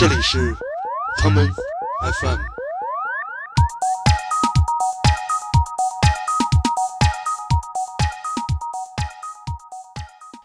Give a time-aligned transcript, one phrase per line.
[0.00, 0.56] 这里是
[1.18, 1.46] 他们
[2.22, 2.38] FM。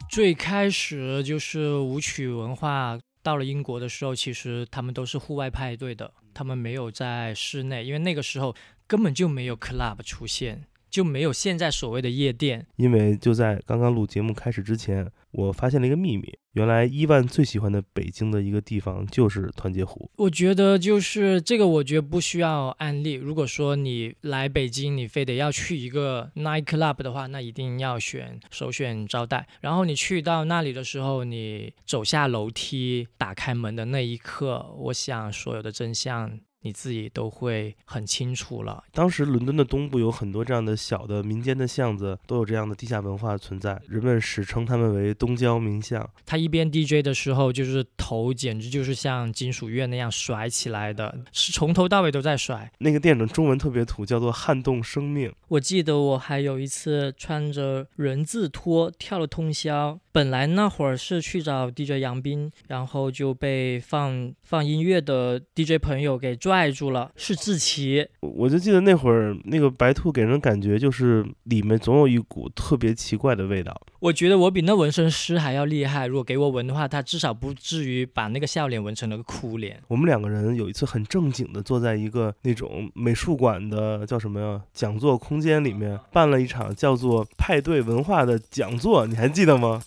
[0.10, 8.54] 最开始就是舞曲文化到了英国的时候，其实他们都是户外派对的，他们没有在室内，因为那个时候
[8.86, 10.66] 根本就没有 club 出现，
[10.96, 12.66] 就没有现在所谓的夜店。
[12.78, 20.10] 因为就在刚刚录节目开始之前，我发现了一个秘密，原来伊万最喜欢的北京的一个地方就是团结湖。
[20.16, 23.14] 我觉得就是这个，我觉得不需要案例。
[23.16, 29.46] 如果说你来北京，你非得要去一个 night club 的话，那一定要选首选招待。
[29.60, 38.84] 然后你去到那里的时候，你走下楼梯，打开门的那一刻，我想所有的真相你自己都会很清楚了。
[38.92, 46.10] 当时伦敦的东部有很多这样的小的民间的巷子，都有这样的地下文化存在，人们史称他们为东郊民巷。
[46.26, 52.72] 他一边 DJ 的时候，就是头简直就是像金属乐那样甩起来的，是从头到尾都在甩。
[52.80, 55.32] 那个店的中文特别土，叫做撼动生命。
[55.50, 68.08] 我记得我还有一次穿着人字拖跳了通宵，本来那会儿是去找 DJ 杨斌，然后就被放放音乐的 DJ 朋友给拽住了，是志奇。
[68.22, 73.80] 我我就记得那会儿那个白兔给人感觉就是里面总有一股特别奇怪的味道。
[74.00, 79.82] 我觉得我比那纹身师还要厉害，如果给我纹的话，他至少不至于把那个笑脸纹成了个哭脸。
[79.88, 89.82] 我们两个人有一次很正经的坐在一个那种美术馆的叫什么呀讲座空间里面，办了一场叫做派对文化的讲座，你还记得吗？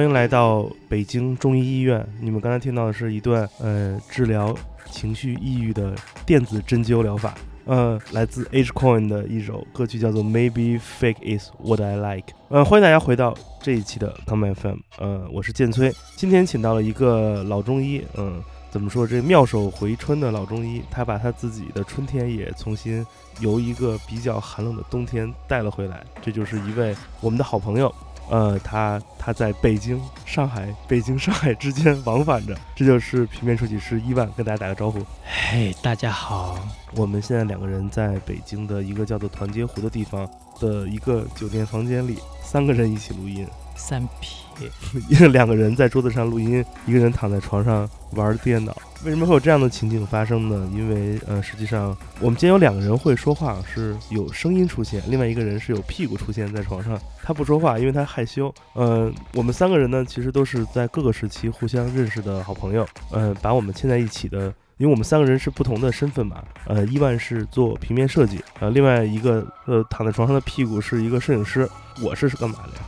[0.00, 2.02] 欢迎来到北京中医医院。
[2.22, 4.56] 你们刚才听到的是一段呃治疗
[4.90, 5.94] 情绪抑郁的
[6.24, 7.34] 电子针灸疗法，
[7.66, 12.28] 呃，来自 H Coin 的一首歌曲叫做 Maybe Fake Is What I Like。
[12.48, 23.06] 呃，欢迎大家回到这一期的 Come FM，呃，我是建崔，今天请到了一个老中医，嗯、怎么说这妙手回春的老中医，他把他自己的春天也重新
[23.40, 27.94] 由一个比较寒冷的冬天带了回来，这就是一位我们的好朋友。
[28.30, 35.04] 呃，他他在北京、上海、北京、上海之间往返着，这就是平面设计师伊万，跟大家打个招呼。
[35.24, 36.56] 嘿，大家好，
[36.94, 40.28] 我们现在两个人在北京的一个叫做团结湖的地方
[40.60, 44.46] 的一个酒店房间里，三个人一起录音，三 P，
[45.10, 48.76] 一个两个人在桌子上录音，一个人躺在床上玩电脑。
[49.02, 50.70] 为什么会有这样的情景发生呢？
[50.74, 58.54] 因为呃，实际上我们今天有两个人会说话，是有声音出现；另外一个人是有屁股出现在床上，他不说话，因为他害羞。
[58.74, 62.86] 呃，我们三个人呢，其实都是在各个时期互相认识的好朋友。
[63.10, 64.52] 呃，把我们牵在一起的。
[64.76, 71.68] 因为我们三个人是不同的身份嘛，呃，伊万是做平面设计，呃，另外一个呃躺在床上的屁股是一个摄影师，
[72.02, 72.80] 我是干嘛的呀？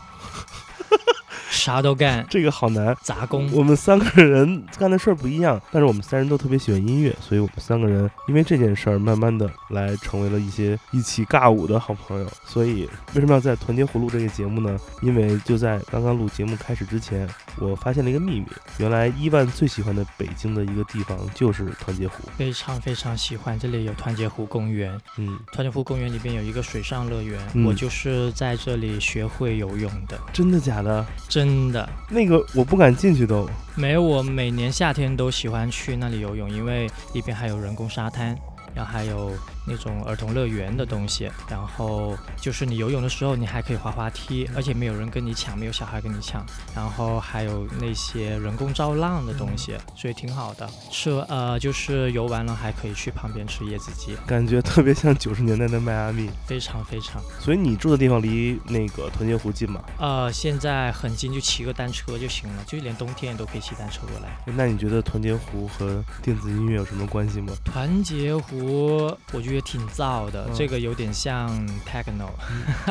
[1.52, 2.96] 啥都干，这个好难。
[3.02, 3.48] 杂工。
[3.52, 12.26] 我们三个人干的事儿不一样，但是我们三人都特别喜欢音乐，所以我们三个人因为这件事儿，慢慢的来成为了一些一起尬舞的好朋友。
[12.44, 14.78] 所以为什么要在团结湖录这个节目呢？
[15.02, 18.46] 因为就在刚刚录节目开始之前，我发现了一个秘密，
[18.78, 22.14] 原来伊万最喜欢的北京的一个地方就是团结湖。
[22.36, 31.04] 非常非常喜欢，这里有团结湖公园，嗯，团结湖公园里边有一个水上乐园，嗯我就是在这里学会游泳的，真的假的？
[31.28, 31.41] 真
[31.72, 31.88] 的。
[32.08, 33.48] 那个我不敢进去都。
[33.74, 38.36] 没有，我每年夏天都喜欢去那里游泳，因为里边还有人工沙滩，
[38.74, 39.30] 然后还有
[39.66, 46.44] 那种儿童乐园的东西，然后就是你游泳的时候，你还可以滑滑梯，而且没有人跟你抢，没有小孩跟你抢，
[46.74, 50.68] 然后还有那些人工造浪的东西，所以挺好的。
[50.90, 57.22] 吃呃就是游完了还可以去旁边吃椰子鸡，感觉特别像 九十年代的迈阿密，非常非常。
[57.40, 59.82] 所以你住的地方离那个团结湖近吗？
[59.98, 64.36] 呃，现在很近，就骑个单车就行了，就连冬天都可以骑单车过来。
[64.44, 67.52] 那你觉得团结湖和电子音乐有什么关系吗？
[67.64, 71.48] 团结湖，我觉得挺燥的，嗯这个有点像
[71.86, 72.28] techno。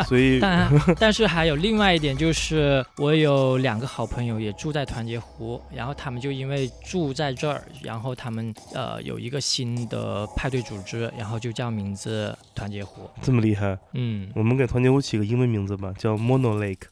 [0.05, 13.09] 所以 但但是还有另外一点，就是我有两个好朋友也住在团结湖，然后他们就因为住在这儿，然后他们呃有一个新的派对组织，然后就叫名字团结湖。
[13.21, 16.87] 这么厉害，嗯，我们给团结湖起个英文名字吧，叫 Mono Lake。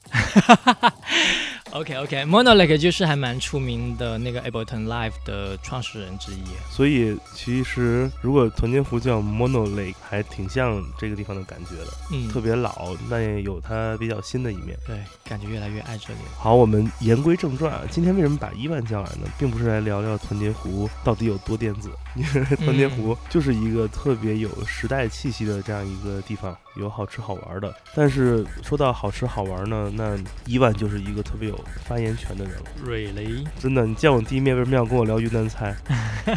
[1.72, 6.42] OK OK，Monolake 就是还蛮出名的那个 Ableton Live 的创始人之一。
[6.68, 14.76] 所以其实如果团结湖叫 Mono Lake，还挺像这个地方的感觉的，嗯，特别老，但也有它比较新的一面。
[14.84, 16.30] 对，感觉越来越爱这里了。
[16.36, 19.28] 好，我们言归正传啊，今天为什么把伊万叫来呢？
[19.38, 27.72] 并不是来聊聊团结湖到底有多电子，因 为团结湖就是一个特别有时代气息的这样一个地方，有好吃好玩的。
[27.94, 32.64] 但是说到好吃好玩呢，那伊万就是一个特别有发言权的人了。
[32.84, 33.46] Really？
[33.58, 35.74] 真的，你见我第一面为什么要跟我聊云南菜？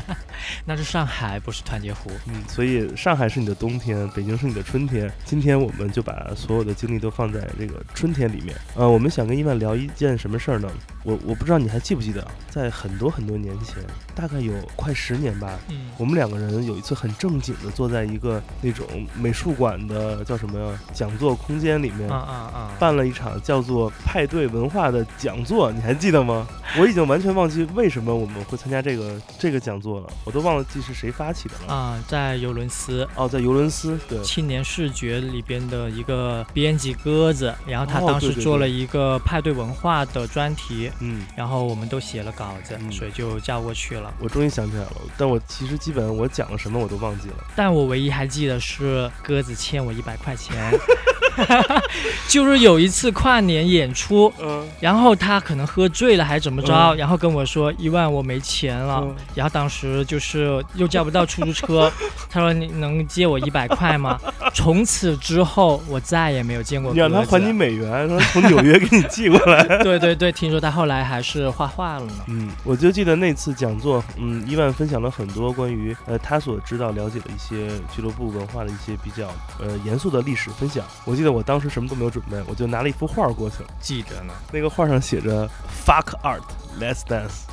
[0.66, 2.12] 那是上海，不是团结湖。
[2.28, 5.12] 嗯，所以上海是你的冬天，北京是你的春天。
[5.26, 8.56] 今天我们就把所有的精力都放在这个春天里面。
[8.76, 10.72] 呃，我们想跟伊万聊一件什么事儿呢？
[11.04, 13.78] 我我不知道你还记不记得，在很多很多年前，
[14.16, 18.86] 大概有快十年吧，嗯，我们两个人有一次很正经的坐在一个那种
[19.20, 22.72] 美术馆的叫什么呀讲座空间里面啊，啊啊！
[22.80, 26.48] 办了一场叫做派对文化的讲座，你还记得吗？
[26.80, 31.74] 我已经完全忘记为什么我们会参加这个这个讲座了，我都忘了记是谁发起的了。
[31.74, 44.03] 啊，在尤伦斯哦，在尤伦斯，对，青年视觉里边的一个编辑鸽子，然后他哦当时做了一个派对文化的专题，嗯，然后我们都写了稿子，嗯所以就叫过去了。
[44.20, 47.36] 我终于想起来了，但我其实基本我讲了什么我都忘记了。
[47.56, 50.56] 但我唯一还记得是鸽子欠我一百块钱，
[52.28, 61.92] 就是有一次跨年演出，嗯，然后他可能喝醉了还是怎么着，嗯然后跟我说一万我没钱了，嗯然后当时就是又叫不到出租车，
[62.30, 64.20] 他说你能借我一百块吗？
[64.54, 69.64] 从此之后我再也没有见过你让他还你美元，他从纽约给你寄过来。
[69.84, 72.14] 对对对，听说他后来还是画画了呢。
[72.28, 79.28] 嗯，我就记得那次讲座，嗯，伊万分享了很多关于呃他所知道了解的一些俱乐部文化的一些比较
[79.60, 80.84] 呃严肃的历史分享。
[81.06, 85.50] 我记得我当时什么都没有准备，我就拿了一幅画过去了，记着呢，那个画上写着
[85.86, 86.44] “fuck art,
[86.80, 87.44] let's dance”，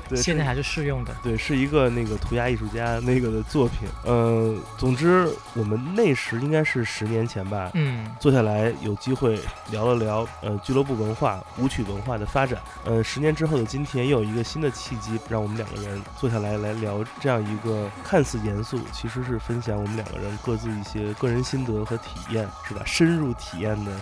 [0.08, 1.14] 对，现在还是适用的。
[1.22, 3.88] 对，是一个那个涂鸦艺术家那个的作品。
[4.04, 9.38] 呃，总之我们那时应该是十年前吧，嗯，坐下来有机会
[9.70, 12.60] 聊了聊呃俱乐部文化、舞曲文化的发展。
[12.84, 22.82] 呃，十年之后的今天，又有一个新的契机，让我们两个人坐下来来聊这样一个看似严肃，其实是分享我们两个人各自一些个人心得和体验，是吧？
[22.84, 23.92] 深入体验的、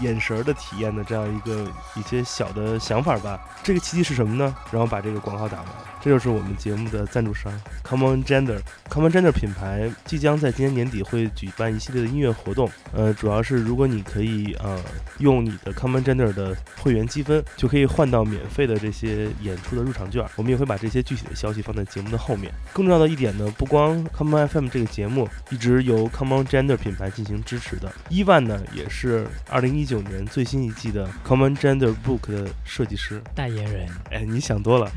[0.00, 3.39] 眼神儿的体验的这样一个一些小的想法吧。
[3.62, 4.54] 这个奇迹是什么呢？
[4.70, 5.66] 然后把这个广告打完。
[6.02, 7.52] 这就是我们节目的赞助商
[7.84, 8.58] Common Gender。
[8.88, 14.80] Common Gender 品牌即将在今年年底会举办一系列的音乐活动，呃，主要是如果你可以呃
[15.18, 20.24] 用你的 Common Gender 的会员积分，就可以换到免费的这些演出的入场券。
[20.36, 22.52] 我们也会把这些具体的消息放在节目的后面。
[22.72, 33.22] 更重要的一点呢，不光 Common FM 这个节目一直由 Common Gender 品牌进行支持的，伊万呢也是2019年最新一季的 Common Gender Book 的设计师。
[33.34, 33.86] 代言人。
[34.10, 34.90] 哎，你想多了。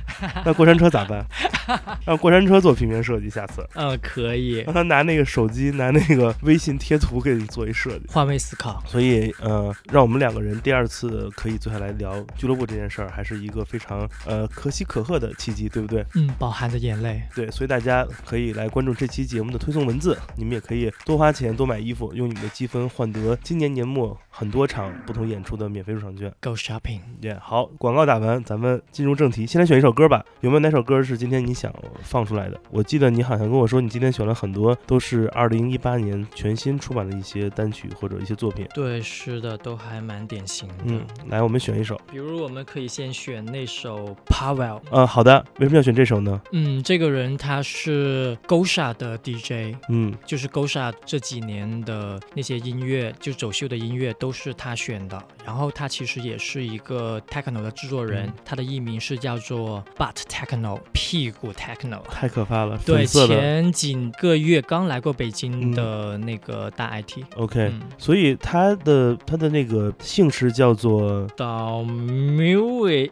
[0.46, 1.26] 那过山车咋办？
[2.06, 8.06] 让过山车做平面设计，下次嗯，可以让他拿那个手机，拿那个微信贴图给你做一设计。
[8.10, 8.84] 换位思考。
[8.86, 16.06] 所以，呃，让我们两个人第二次可以坐下来聊俱乐部这件事儿，还是一个非常呃可喜可贺的契机，对不对？
[16.14, 17.24] 嗯，饱含着眼泪。
[17.34, 26.32] 对，所以大家可以来关注这期节目的推送文字，你们也可以多花钱多买衣服，用你们的积分换得今年年末很多场不同演出的免费入场券。
[26.42, 27.00] Go shopping。
[27.22, 29.48] 耶、好，广告打完，咱们进入正题。
[29.48, 32.60] 先来选一首歌吧，有没有哪首歌是今天你想放出来的？
[32.70, 38.68] 我记得你好像跟我说，你今天选了很多都是二零一八年全新出版的一些单曲或者一些作品。
[38.74, 40.76] 对，是的，都还蛮典型的。
[40.86, 42.00] 嗯，来，我们选一首。
[42.12, 44.82] 比如我们可以先选那首 Pavel。
[44.92, 46.42] 嗯，好的，为什么要选这首呢？
[46.52, 55.22] 嗯，这个人他是 Gosha 的 DJ，嗯就是 Gosha 这几年的那些音乐，就走秀的音乐都是他选的。
[55.46, 62.02] 然后他其实也是一个 techno 的制作人，嗯他的艺名是叫做 Butt Techno，屁股 Techno。
[62.10, 63.06] 太可怕了，对。
[63.06, 71.82] 前几个月刚来过北京嗯的那个大 IT，、OK，、嗯所以他的他的那个姓氏叫做到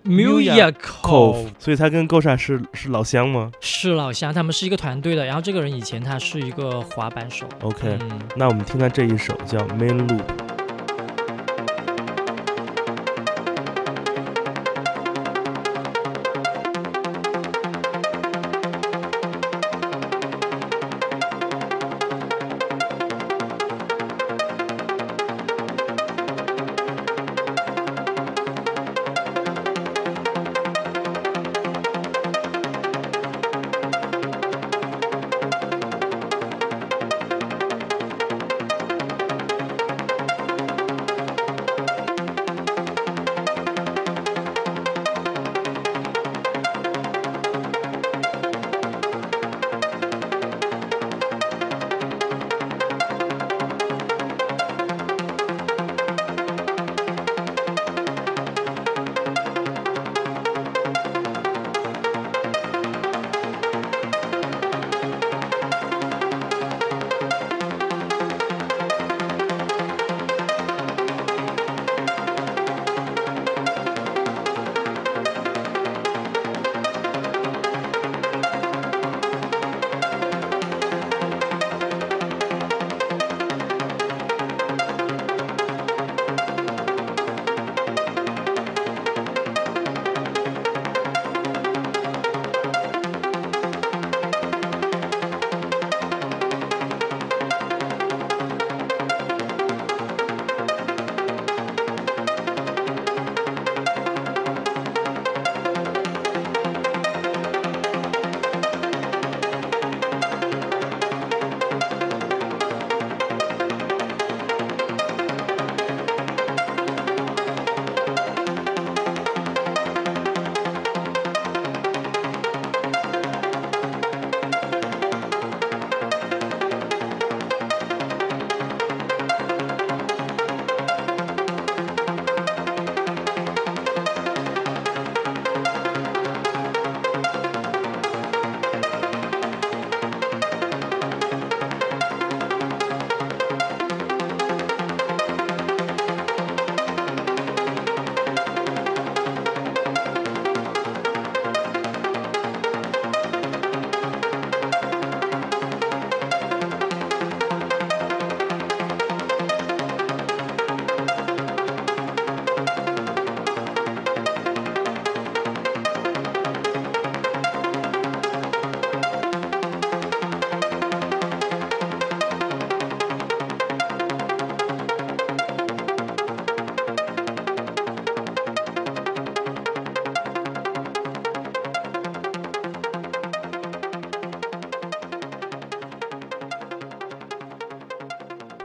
[0.05, 5.25] Muyakov 所以他跟 Gosha 是是老乡吗是老乡，他们是一个团队的。
[5.25, 7.45] 然后这个人以前他是一个滑板手。
[7.61, 10.40] ？OK，、嗯，那我们听他这一首叫 Main Loop。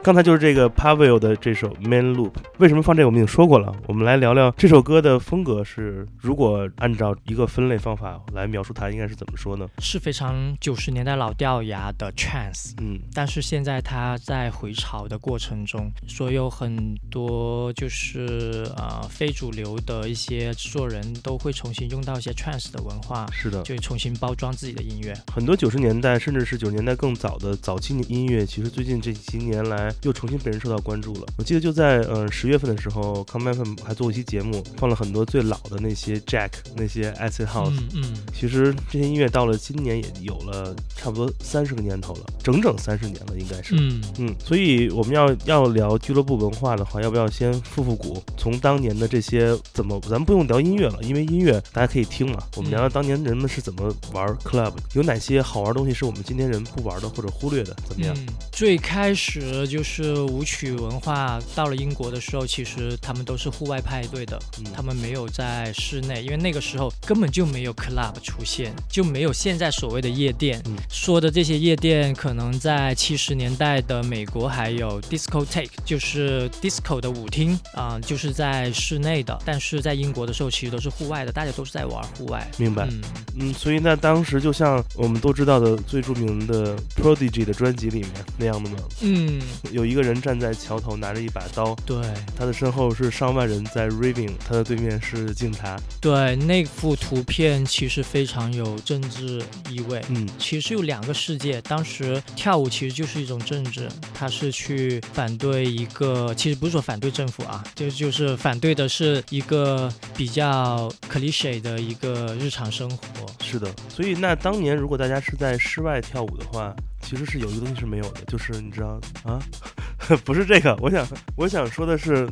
[0.07, 3.75] 刚才就是这个 Pavel 的这首 Man Loop，为什么放这个我们已经说过了。
[3.87, 9.67] 我们来聊聊这首歌的风格是，如果按照一个分类方法来描述它，应该是怎么说呢？
[9.79, 25.13] 是非常九十年代老掉牙的 trance，嗯但是现在它在回潮的过程中，所有很多就是呃非主流的一些制作人都会重新用到一些 trance 的文化，是的，就重新包装自己的音乐。
[25.33, 31.21] 很多九十年代甚至是九十年代更早的早期音乐，其实最近这几年来又重新被人受到关注了。
[31.37, 37.77] 我记得就在呃十月份的时候，Come FM 还做过一期节目，放了很多最老的那些 Jack 那些 Acid House。
[37.93, 43.75] 嗯嗯，其实这些音乐到了今年也有了差不多三十个年头了，整整三十年了，应该是。
[43.77, 48.21] 嗯，嗯，所以我们要要聊俱乐部文化的话，要不要先复复古？
[48.37, 52.43] 从当年的这些怎么，咱们不用聊音乐了，因为音乐大家可以听嘛。
[52.55, 58.15] 我们聊聊当年人们是怎么玩 club，有哪些好玩的东西是我们今天人不玩的或者忽略的，怎么样？
[58.19, 59.86] 嗯，最开始就是
[60.27, 70.61] 舞曲文化到了英国的时候，其实他们都是户外派对的，嗯他们没有在室内，因为那个时候根本就没有 club 出现，就没有现在所谓的夜店。
[70.65, 82.45] 嗯说的这些夜店，可能在七十年代的美国还有 discotheque，就是 disco 的舞厅啊、就是在室内的，但是在英国的时候其实都是户外的，大家都是在玩户外。
[82.57, 82.87] 明白。
[82.91, 83.01] 嗯，
[83.35, 89.41] 嗯，所以那当时就像我们都知道的最著名的 Prodigy 的专辑里面那样的吗，嗯，
[89.77, 91.95] 有一个人站在桥头拿着一把刀，对。
[92.35, 95.79] 他的身后是上万人在 raving，他的对面是警察。
[96.01, 100.03] 对，那幅图片其实非常有政治意味。
[100.09, 113.05] 嗯其实有两个世界，当时跳舞其实就是一种政治，他是去反对一个，其实不是说反对政府啊，就就是反对的是一个比较 cliche 的一个日常生活。
[113.39, 119.39] 是的，所以那当年如果大家是在室外跳舞的话，其实是有一个东西是没有的，就是你知道啊，
[120.25, 122.27] 不是这个，我想我想说的是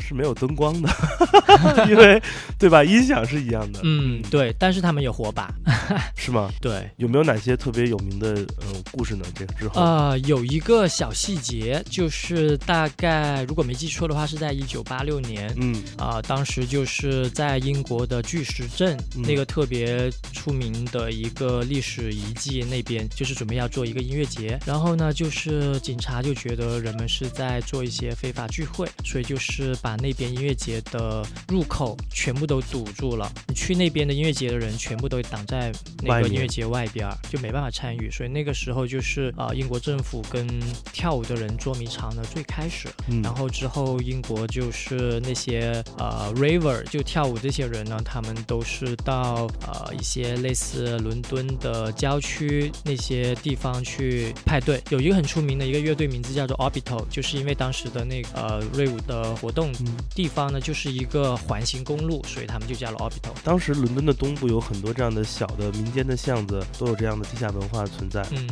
[0.00, 0.88] 是没有灯光的，
[1.88, 2.20] 因为
[2.58, 2.82] 对吧？
[2.84, 5.52] 音响是一样的，嗯，对，但是他们有火把。
[6.16, 6.50] 是吗？
[6.60, 9.24] 对，有没有哪些特别有名的呃故事呢？
[9.34, 24.58] 这个之后，呃，有一个小细节，就是大概如果没记错的话，是在一九八六年，嗯啊、当时就是在英国的巨石阵、嗯那个特别出名的一个历史遗迹那边，就是准备要做一个音乐节。
[24.64, 33.30] 然后呢，就是警察就觉得人们是在做一些非法聚会，所以就是把那边音乐节的入口全部都堵住了。
[33.48, 35.72] 你去那边的音乐节的人全部都挡在
[36.02, 38.10] 那个音乐节外边儿，就没办法参与。
[38.10, 40.46] 所以那个时候就是啊、呃英国政府跟
[40.92, 42.88] 跳舞的人捉迷藏的最开始。
[43.08, 53.97] 嗯，然后之后，英国就是那些呃 raver 就跳舞这些人呢，他们都是到呃一些类似伦敦的郊区那些地方去
[54.44, 54.82] 派对。
[54.90, 63.32] 有一个很出名的一个乐队名字叫做 Orbital，就是因为当时的那个呃瑞舞的活动嗯地方呢，就是一个环形公路，所以他们就叫了 Orbital。
[63.44, 68.24] 当时伦敦的东部有很多这样的小的民间的巷子，都有这样的地下文化存在。
[68.30, 68.46] 嗯，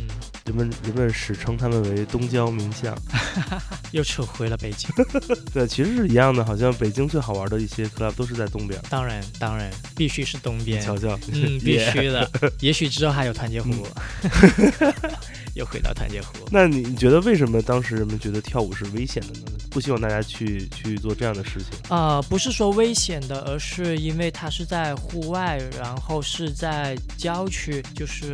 [0.44, 2.96] 人们人们史称他们为东郊民巷。
[3.92, 4.90] 又扯回了北京。
[5.52, 8.80] 对，其实是一样的，好像北京最好玩的一些 club 都是在东边。
[8.90, 10.82] 当然，当然，必须是东边。
[10.82, 12.28] 瞧瞧，嗯，必须的。
[12.60, 15.12] 也许之后还有团结湖，嗯
[15.54, 16.28] 又回到团结湖。
[16.50, 19.46] 那你觉得为什么当时人们觉得跳舞是危险的呢？
[19.70, 21.78] 不希望大家去去做这样的事情？
[21.94, 28.32] 啊、不是说危险的，而是因为它是在户外，然后是在郊区，就是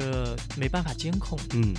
[0.57, 1.75] 没办法监控，嗯，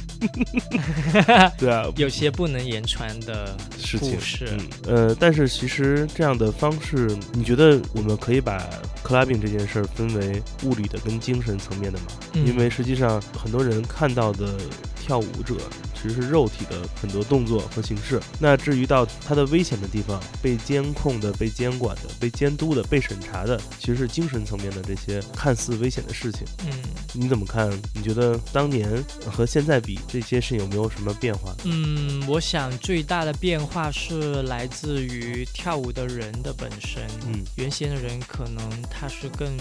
[1.58, 4.46] 对啊，有些不能言传的事情是。
[4.51, 4.60] 嗯
[5.08, 8.70] 呃，但是其实这样的方式，你觉得我们可以把
[9.01, 12.06] clubbing 这件事儿分为物理的跟精神层面的吗？
[12.34, 14.58] 嗯因为实际上很多人看到的
[15.05, 15.53] 跳舞者
[16.10, 18.19] 实是肉体的很多动作和形式。
[18.39, 26.45] 那至于到它的危险的地方，被监控的、被监管的、被监督的、被审查的，其实是精神层面的这些看似危险的事情。
[26.65, 26.72] 嗯
[27.15, 27.69] 你怎么看？
[27.93, 31.53] 你觉得当年和现在比，这些事情有没有什么变化？
[31.63, 37.03] 嗯，我想最大的变化是来自于跳舞的人的本身。
[37.27, 39.55] 嗯原先的人可能他是更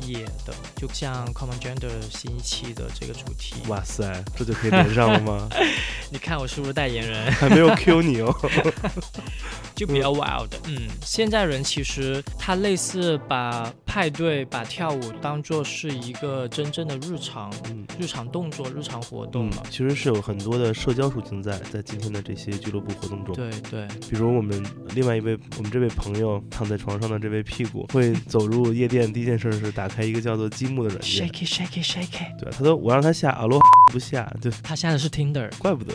[0.00, 3.54] 野的，就像 Common Gender 新一期的这个主题。
[3.68, 5.48] 哇塞，这就可以连上了吗？
[6.10, 7.30] 你看我是不是代言人？
[7.32, 8.34] 还没有 Q 你哦。
[9.76, 10.48] 就比较 wild。
[10.66, 23.34] 嗯，现在人其实他类似把派对、把跳舞当做是一个真正的日常、嗯日常动作、日常活动嗯了。，其实是有很多的社交属性在在今天的这些俱乐部活动中。
[23.34, 31.26] 对对，比如我们另外一位，我们这位朋友躺在床上的这位屁股，会走入夜店，第一件事是打开一个叫做积木的软件。
[31.26, 33.58] shake it shake it shake it，对，他说我让他下阿罗
[33.92, 35.50] 不下，就他下的是 Tinder。
[35.58, 35.94] 怪不得。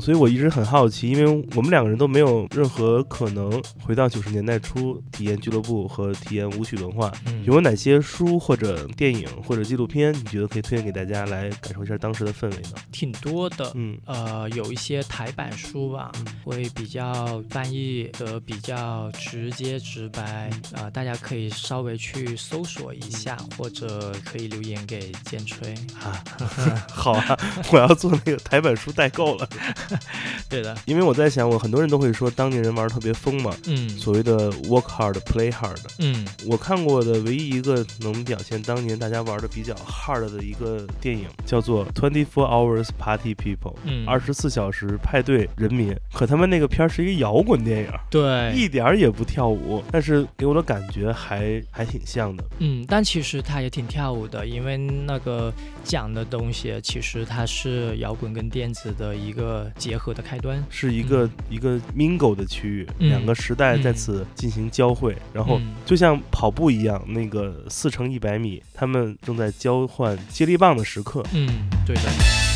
[0.00, 7.12] 所以我一直很好奇，因为我们两个人都没有任何可能回到九十年代初体验俱乐部和体验舞曲文化。
[7.26, 12.72] 嗯有哪些书或者电影或者纪录片，你觉得可以推荐给大家来感受一下当时的氛围呢？
[12.92, 13.72] 挺多的。
[13.74, 16.12] 嗯呃，有一些台版书吧，
[16.44, 25.72] 会比较翻译的比较直接直白，呃，大家可以稍微去搜索一下，或者可以留言给剑吹。
[26.02, 26.22] 啊，
[26.92, 27.38] 好啊，
[27.72, 29.48] 我要做那个台版书代购了，
[30.50, 35.78] 对的，因为我在想，我很多人都会说当年人玩的特别疯嘛，嗯所谓的 work hard play hard。
[36.00, 45.94] 嗯我看过的唯一一个能表现当年大家玩的比较 hard 的一个电影，叫做《Twenty Four Hours Party People》，嗯，二十四小时派对人民。
[46.12, 52.44] 可他们那个片儿是一个摇滚电影，对，一点儿也不跳舞，但是给我的感觉还还挺像的。
[52.58, 55.52] 嗯，但其实它也挺跳舞的，因为那个
[55.84, 60.62] 讲的东西其实它是摇滚跟电子的一个结合的开端。
[60.68, 71.22] 是一个、一个 mingo 的区域，嗯两个时代在此进行交汇，然后嗯就像跑步一样，那个四乘一百米，他们正在交换接力棒的时刻。
[71.34, 72.47] 嗯，对的。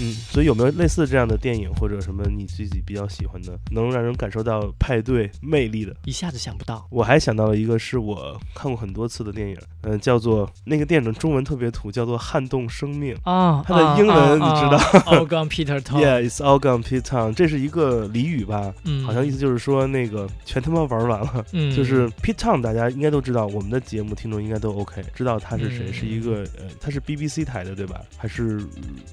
[0.00, 5.94] 嗯，所以有没有类似这样的电影或者什么你自己比较喜欢的，能让人感受到派对魅力的？
[6.04, 6.86] 一下子想不到。
[6.90, 13.14] 我还想到了一个是我看过很多次的电影，嗯、叫做那个电影的中文特别土，叫做《撼动生命》。
[13.30, 18.72] 啊，它的英文你知道奥刚 Peter Tom，Yeah, it's all gone Pete Town， 这是一个俚语吧？
[18.84, 21.44] 嗯，好像意思就是说那个全他妈玩完了。
[21.52, 28.00] 嗯，就是 Pete Town，大家应该都知道，我们的节目听众应该都 OK，知道他是谁，嗯是一个呃，他是 BBC 台的对吧？
[28.16, 28.62] 还是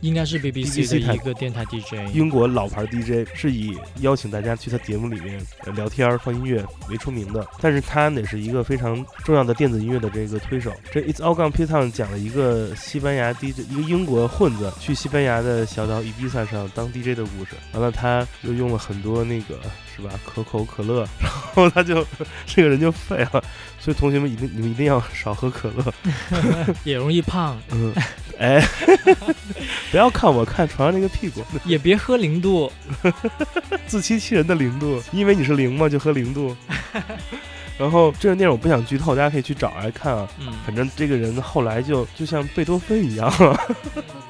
[0.01, 2.13] 应该是 BBC BBC 台一个电台 DJ。
[2.13, 7.45] 英国老牌 DJ，是以邀请大家去他节目里面呃聊天、放音乐为出名的。
[7.61, 10.71] 但是他也是一个非常重要的电子音乐的这个推手。
[10.91, 17.51] 这 It's All Gone Pete Town 讲了一个西班牙 DJ，一个英国混子去西班牙的小岛伊比萨上当 DJ 的故事。
[17.73, 19.59] 完了，他就用了很多那个
[19.95, 22.05] 是吧，可口可乐，然后他就
[22.45, 23.43] 这个人就废了。
[23.85, 25.93] 所以同学们一定你们一定要少喝可乐。
[26.83, 27.93] 也容易胖，嗯，
[28.39, 28.59] 哎，
[29.91, 31.45] 不要看我看床上那个屁股。
[31.65, 32.71] 也别喝零度。
[33.85, 35.87] 自欺欺人的零度，你以为你是零吗？
[35.87, 36.57] 就喝零度。
[37.77, 40.27] 然后这个电影我不想剧透，大家可以去找来看啊。
[40.39, 43.31] 嗯，反正这个人后来就就像贝多芬一样，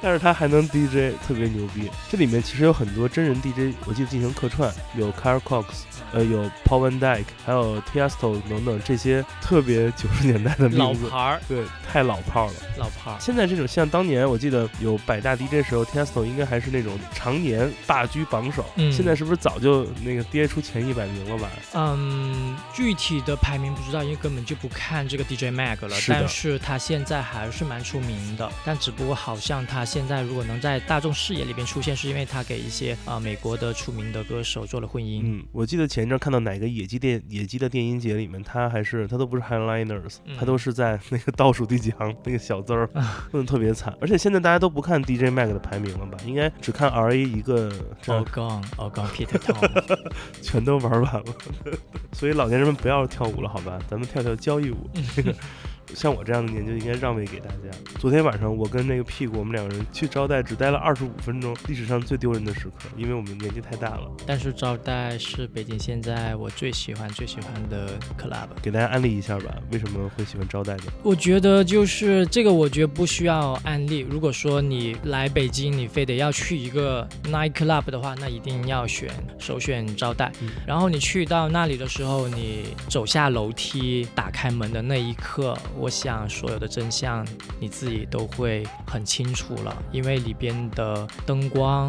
[0.02, 1.90] 但是他还能 DJ，特别牛逼。
[2.10, 5.64] 这里面其实有很多真人 DJ，我记得进行客串，有 Carl Cox，
[6.12, 12.52] 呃，有 Paul Van Dyke，还有 Tiesto 等等这些特别九十年代的老名字，牌儿，对，太老炮了。
[12.78, 13.18] 老炮儿。
[13.20, 21.50] 现在这种像当年我记得有百大 DJ 时候，Tiesto 应该还是那种常年霸居榜首，嗯现在是不是早就那个跌出前一百名了吧？
[21.74, 25.90] 嗯，具体的排名不知道，因为根本就不看这个 DJ Mag 了。
[25.90, 35.22] 是的但是他现在还是蛮出名的，但只不过好像他现在如果能在大众视野里边出现，是因为他给一些啊、呃美国的出名的歌手做了混音。
[35.24, 42.86] 嗯，我记得前一阵看到哪个野鸡电野鸡的电音节里面，他还是他都不是 headliners，、嗯他都是在那个倒数第几行那个小字儿，
[43.32, 43.96] 弄的特别惨。
[43.98, 46.18] 而且现在大家都不看 DJ Mag 的排名了吧？
[46.26, 49.96] 应该只看 RA 一个，这样 All gone, all gone, Peter Tom。
[50.42, 51.24] 全都玩完了。
[52.12, 53.78] 所以老年人们不要跳舞了，好吧？
[53.88, 54.90] 咱们跳跳交谊舞。
[55.86, 57.78] 这个像我这样的年纪应该让位给大家。
[57.98, 64.10] 昨天晚上我跟那个屁股，我们两个人去招待，只待了二十五分钟，历史上最丢人的时刻，因为我们年纪太大了。
[64.26, 68.48] 但是招待是北京现在我最喜欢最喜欢的 club。
[68.62, 70.84] 给大家安利一下吧，为什么会喜欢招待呢？
[71.02, 74.00] 我觉得就是这个，我觉得不需要安利。
[74.00, 80.32] 如果说你来北京，你非得要去一个 night club 的话，那一定要选首选招待。
[80.40, 87.26] 嗯然后你去到那里的时候，你走下楼梯，打开门的那一刻，我想所有的真相
[87.60, 91.88] 你自己都会很清楚了，因为里边的灯光、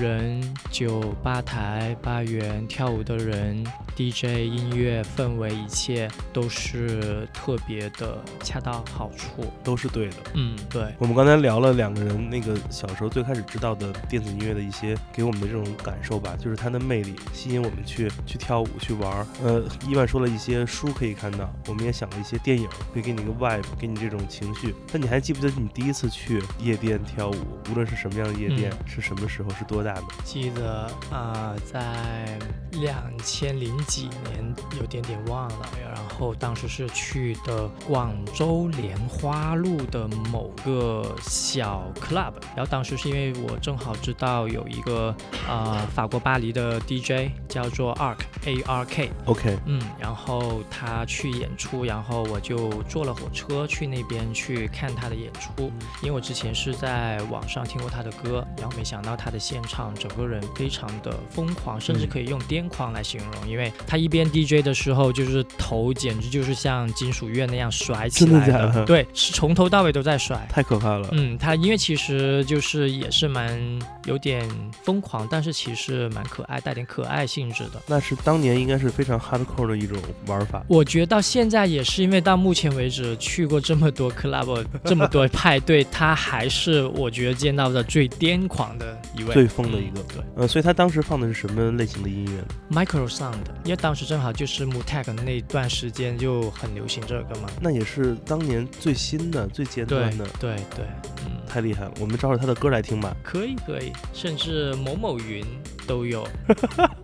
[0.00, 3.64] 人、酒、吧台、吧员、跳舞的人、
[3.96, 9.44] DJ、音乐、氛围，一切都是特别的恰到好处。
[9.64, 10.16] 都是对的。
[10.34, 19.26] 嗯，对，我们刚才聊了两个人那个小时候最开始知道的电子音乐的一些给我们的这种感受吧，就是它的魅力吸引我们去去跳舞去玩。
[19.42, 24.74] 呃，伊万说了一些书可以看到，我们也想了一些电影可以给你一个 vibe，给你这种情绪。
[24.92, 27.36] 但你还记不记得你第一次去夜店跳舞，
[27.70, 30.02] 无论是什么样的夜店，是什么时候，是多大的？
[30.24, 32.38] 记得啊、在
[32.72, 35.68] 两千零几年，有点点忘了。
[35.80, 45.14] 然后当时是去的广州莲花路的某个小 club，然后当时是因为我正好知道有一个
[45.48, 55.70] 啊、法国巴黎的 DJ 叫做 Ark A R K，OK，嗯，然后他去演出，然后我就坐了火车去那边去看他的演出，
[56.02, 70.44] 因为我之前是在网上听过他的歌，然后没想到他的现场整个人非常的疯狂，甚至嗯可以用癫狂来形容，因为他一边 DJ 的时候，就是头简直就是像金属乐那样甩起真的来假的对，是从头到尾都在甩。
[70.50, 71.08] 太可怕了。
[71.12, 74.48] 嗯，他音乐其实就是也是蛮有点
[74.82, 77.82] 疯狂，但是其实蛮可爱，带点可爱性质的。
[77.86, 80.64] 那是当年应该是非常 hardcore 的一种玩法。
[80.68, 97.48] 我觉得到现在也是，因为到目前为止去过这么多 club，这么多派对，他还是我觉得见到的最癫狂的一位，最疯的一个嗯对呃，所以他当时放的是什么类型的音乐呢？，micro sound，因为当时正好就是 Mutag 那段时间就很流行这个嘛。
[97.60, 100.84] 那也是当年最新的、最尖端的，对对，
[101.26, 101.92] 嗯，太厉害了。
[101.98, 103.16] 我们找找他的歌来听吧。
[103.22, 105.44] 可以可以，甚至某某云
[105.86, 106.26] 都有。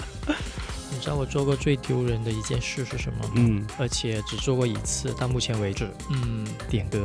[0.94, 3.32] 你知道我做过最丢人的一件事是什么吗？
[3.36, 5.88] 嗯，而且只做过一次，到目前为止。
[6.10, 7.04] 嗯，点歌，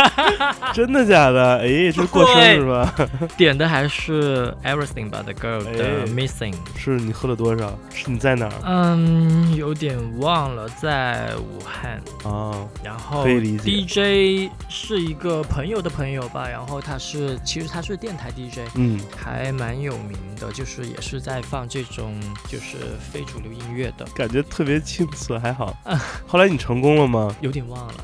[0.74, 1.58] 真的假的？
[1.58, 2.94] 哎，这是过生日吧？
[3.36, 6.54] 点的还是 Everything But the Girl 的哎 Missing。
[6.76, 7.76] 是你喝了多少？
[7.94, 8.52] 是你在哪儿？
[8.64, 12.00] 嗯，有点忘了，在武汉。
[12.24, 22.14] 哦，然后 DJ 是一个朋友的朋友吧，然后他是其实他是电台 DJ，嗯，还蛮有名的，就是也是在放这种
[22.48, 22.76] 就是
[23.16, 25.74] 非主流音乐的，感觉特别青涩，还好。
[26.28, 27.34] 后来你成功了吗？
[27.40, 27.94] 有点忘了。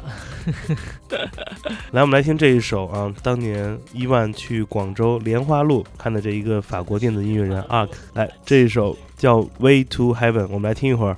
[1.91, 11.17] 来，我们来听这一首啊，当年伊万去广州莲花路看的这一个法国电子音乐人 Ark，来这一首叫《Way to Heaven》，我们来听一会儿。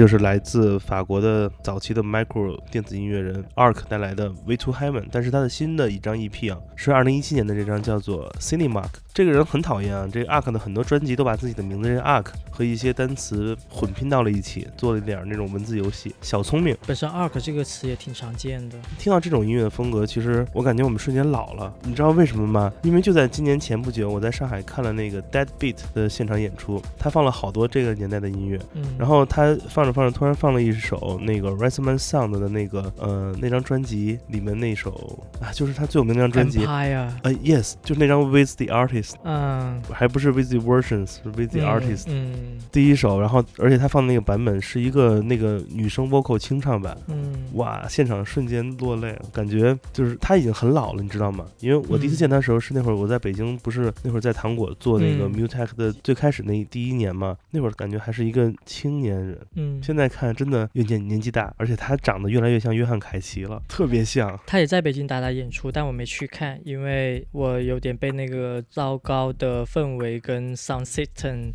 [0.00, 8.88] 就是来自法国的早期的 micro 电子音乐人 Ark 带来的《Way to Heaven》，但是他的新的一张 EP 啊，是二零一七年的这张叫做 Cinemark。
[9.12, 16.74] 这个人很讨厌啊，这个 Ark 的很多专辑都把自己的名字这 Ark 和一些单词混拼到了一起，做了一点儿那种文字游戏，小聪明。
[16.86, 18.78] 本身 arc 这个词也挺常见的。
[18.98, 21.70] 听到这种音乐的风格，其实我感觉我们瞬间老了。
[21.82, 22.72] 你知道为什么吗？
[22.82, 28.58] 因为就在今年前不久，我在上海看了那个 Dead Beat 的现场演出，他放了好多这个年代的音乐。
[28.72, 36.60] 嗯，然后他放着放着，突然放了一首那个 r a s m a n Sound 的那个呃那张专辑里面那首啊，就是他最有名的那张专辑。
[36.60, 43.20] Empire，呃，Yes，就是那张 With the Artist，嗯还不是 With the Versions，是 With the 嗯 Artist、嗯第一首。
[43.20, 46.94] 然后而且他放的那个版本是一个那个女生 vocal 清唱版。
[47.08, 47.88] 嗯，哇！
[47.88, 51.46] 现场瞬间落泪，感觉就是她已经很老了，你知道吗？
[51.60, 59.38] 因为我第一次嗯见她的时候是那会儿我在北京，不是那会儿在糖果做那个嗯 Mutech 的最开始那第一年嘛，那会儿感觉还是一个青年人。
[59.54, 64.38] 嗯，现在看真的越年年纪大，而且她长得越来越像约翰凯奇了，特别像。
[64.46, 71.52] 她也在北京打打演出，但我没去看，因为我有点被那个糟糕的氛围跟 sound system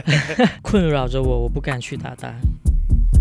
[0.62, 2.34] 困扰着我，我不敢去打打。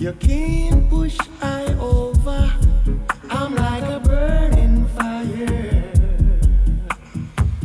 [0.00, 2.50] you can't push I over.
[3.28, 5.92] I'm like a burning fire.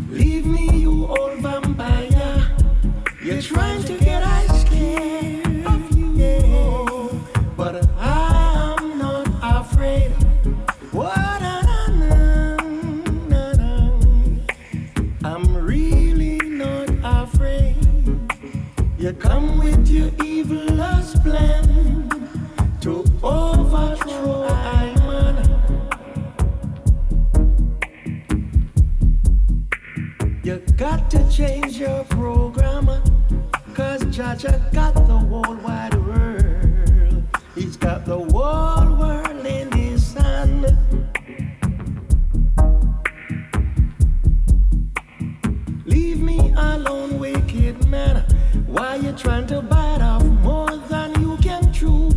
[0.09, 2.51] Leave me, you old vampire.
[3.23, 4.04] You're trying to
[30.45, 32.85] You got to change your program,
[33.73, 37.23] cause Jaja got the whole wide world.
[37.55, 40.77] He's got the whole world in his hand.
[45.83, 48.17] Leave me alone, wicked man.
[48.67, 52.14] Why you trying to bite off more than you can chew?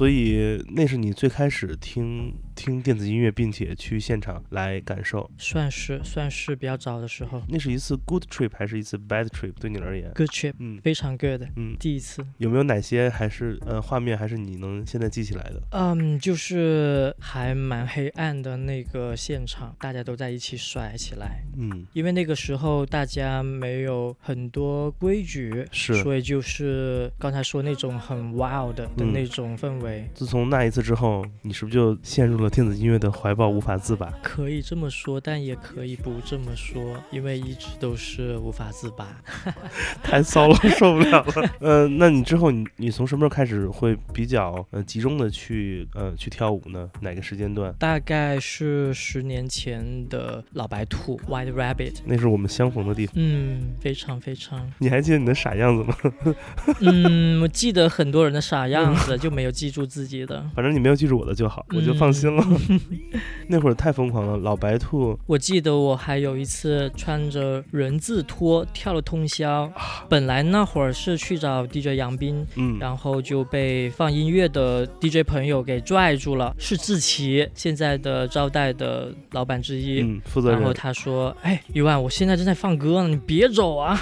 [0.00, 5.28] 所以那是你最开始听听电子音乐，并且去现场来感受。
[5.38, 7.42] 算是算是比较早的时候。
[7.48, 9.52] 那是一次 good trip 还是一次 bad trip？
[9.58, 10.78] 对你而言，，good trip，嗯。
[10.82, 12.22] 非常 good，嗯，第一次。
[12.36, 15.62] 有没有哪些还是呃画面还是你能现在记起来的？
[15.70, 26.02] 嗯，就是还蛮黑暗的那个现场，大家都在一起甩起来，嗯，因为那个时候大家没有很多规矩，是。
[26.02, 29.12] 所以就是刚才说那种很 wild 的嗯。
[29.12, 34.12] 那种氛围，自从那一次之后，你是不是就陷入了电子音乐的怀抱，无法自拔？
[34.22, 39.06] 可以这么说，但也可以不这么说，因为一直都是无法自拔。
[40.02, 41.50] 太骚了，受不了了。
[41.60, 46.90] 呃，那你之后你你从什么时候开始会比较呃集中的去呃去跳舞呢？
[47.00, 47.72] 哪个时间段？
[47.78, 53.14] 大概是十年前的老白兔 White Rabbit，那是我们相逢的地方。
[53.16, 55.96] 嗯，非常非常，你还记得你的傻样子吗？
[56.80, 60.44] 嗯，我记得很多人的傻样子，就没有记住自己的。
[60.54, 62.39] 反正你没有记住我的就好，我就放心了。
[63.48, 69.70] 那会儿太疯狂了，老白兔我记得我还有一次穿着人字拖跳了通宵，
[70.08, 80.00] 本来那会儿是去找 DJ 杨斌，嗯，然后就被放音乐的 DJ 朋友给拽住了，是志奇，现在的招待的老板之一。
[80.00, 80.74] 嗯，负责人然后。
[80.80, 84.00] 他说：“哎，一万，我现在正在放歌呢，你别走啊。”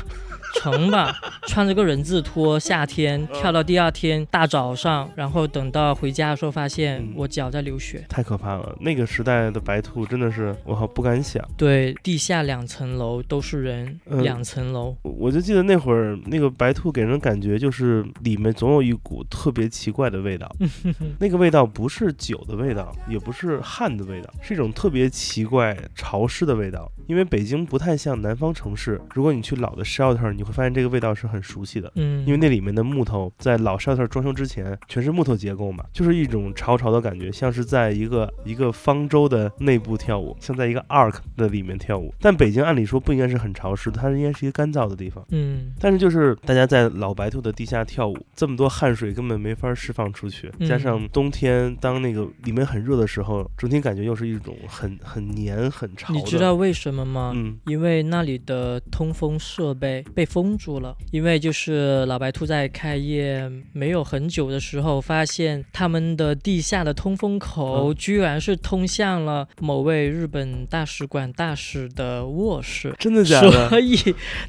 [0.54, 1.14] 成吧，
[1.46, 8.04] 穿着个人字拖，夏天跳到第二天大早上，然后等到回家的时候，发现嗯我脚在流血。
[8.08, 8.76] 太可怕了！
[8.80, 11.46] 那个时代的白兔真的是，我好不敢想。
[11.56, 14.96] 对，地下两层楼都是人，嗯两层楼。
[15.02, 20.50] 我我就记得那会儿，那个白兔给人感觉就是里面总有一股特别奇怪的味道，
[21.18, 26.90] 那个味道不是酒的味道，也不是汗的味道，是一种特别奇怪潮湿的味道。
[27.06, 31.90] 因为北京不太像南方城市，如果你去老的 shelter，你会发现这个味道是很熟悉的。
[31.96, 42.14] 嗯，因为那里面的木头在老 shelter 装修之前全是木头结构嘛，就是一种潮潮的感觉，像是在一个一个方舟的内部跳舞，像在一个 ark 的里面跳舞。
[42.20, 45.24] 但北京按理说不应该是很潮湿的，它应该是一个干燥的地方。
[45.30, 56.14] 嗯但是就是大家在老白兔的地下跳舞，这么多汗水根本没法释放出去，嗯加上冬天当那个里面很热的时候，整体感觉又是一种很很黏很潮。
[56.14, 57.32] 你知道为什么吗？
[57.34, 72.94] 嗯因为那里的通风设备被封住了，因为就是老白兔在开业没有很久的时候，发现他们的地下的通风口嗯居然是通向了某位日本大使馆大使的卧室。
[72.98, 73.68] 真的假的？
[73.70, 73.96] 所以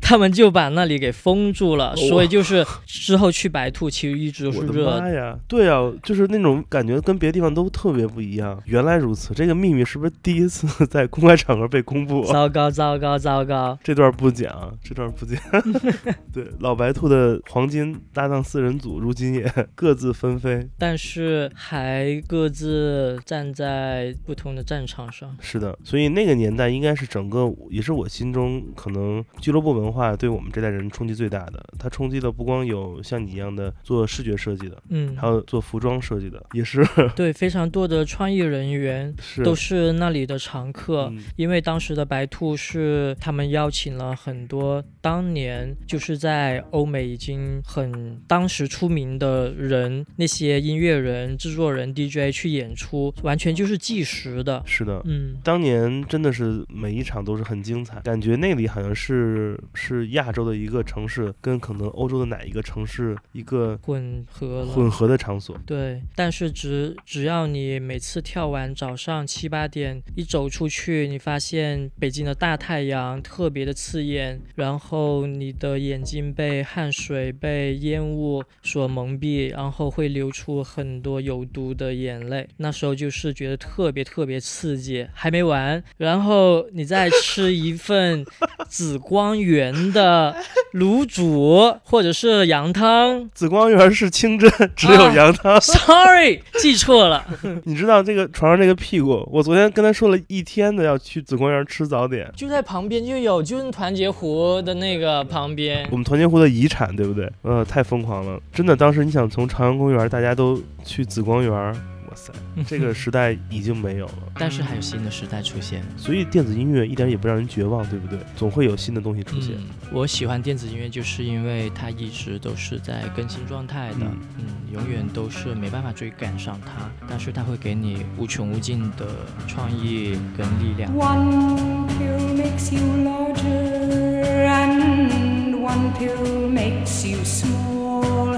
[0.02, 5.00] 他们就把那里给封住了，所以就是之后去白兔其实一直都是热的。
[5.00, 5.38] 妈呀！
[5.48, 8.62] 对啊，就是那种感觉跟别的地方都特别不一样。
[8.66, 12.26] 原来如此，这个秘密是不是第一次在公开场合被公布？
[12.26, 13.78] 糟糕糟糕糟糕！
[13.84, 15.40] 这段不讲，这段不讲。
[16.32, 19.44] 对，老白兔的黄金搭档四人组，如今也
[19.76, 20.68] 各自纷飞。
[20.78, 25.36] 但是还各自站在不同的战场上。
[25.40, 31.64] 是的，所以那个年代应该是整个，也是我心中可能俱乐部文化对我们这代人冲击最大的。
[31.78, 41.10] 它冲击的不光有像你一样的做视觉设计的，嗯，还有做服装设计的，也是 对，非常多的创意人员是都是那里的常客。
[41.12, 54.62] 嗯因为当时的白兔是他们邀请了很多当年就是在欧美已经很当时出名的人，那些音乐人、制作人、DJ 去演出，完全就是计时的。
[54.66, 64.66] 是的，嗯，当年真的是每一场都是很精彩，感觉那里好像是是亚洲的一个城市，跟可能欧洲的哪一个城市一个混合。
[64.66, 65.58] 混合的场所。
[65.66, 82.48] 对，但是只只要你每次跳完早上七八点一走出去，你发现北京的大太阳特别的刺眼，然后你的眼睛被汗水、被烟雾所蒙蔽，然后会流出很多有毒的眼泪。
[82.58, 88.26] 那时候就是觉得特别特别刺激，还没完，然后你再吃一份
[88.68, 90.36] 紫光园的
[90.74, 93.30] 卤煮或者是羊汤。
[93.34, 95.60] 紫光园是清真， 只有啊羊汤。
[95.62, 97.26] Sorry，记错了。
[97.64, 102.30] 你知道这个床上这个屁股，我昨天跟他说了一天的要去紫光园吃早点。
[102.36, 105.96] 就在旁边就有，就是团结湖的那个旁边我。
[105.96, 107.32] 们团结湖的遗产，对不对？
[107.44, 108.76] 呃，太疯狂了，真的。
[108.76, 112.34] 当时你想从朝阳公园，大家都去紫光园，哇塞，
[112.66, 114.14] 这个时代已经没有了。
[114.40, 115.84] 但是还有新的时代出现。
[115.96, 118.18] 所以电子音乐一点也不让人绝望，对不对？
[118.36, 119.56] 总会有新的东西出现。
[119.58, 129.06] 嗯，我喜欢电子音乐，就是因为它一直都是在更新状态的，嗯嗯永远都是没办法追赶上它，但是它会给你无穷无尽的
[129.48, 130.92] 创意跟力量。
[130.96, 135.29] One pill makes you larger, and
[135.74, 138.34] one pill makes you small.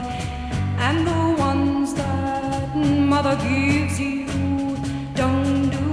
[0.88, 2.76] And the ones that
[3.14, 4.26] mother gives you
[5.22, 5.88] don't do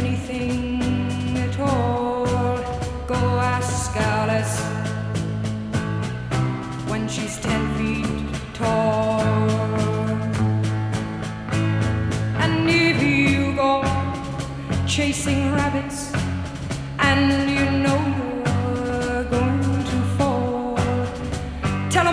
[0.00, 0.80] anything
[1.46, 2.56] at all.
[3.12, 3.20] Go
[3.56, 4.56] ask Alice
[6.90, 9.20] when she's ten feet tall.
[12.42, 12.54] And
[12.86, 13.72] if you go
[14.86, 16.00] chasing rabbits
[17.10, 17.24] and
[17.56, 18.43] you know you're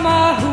[0.02, 0.51] my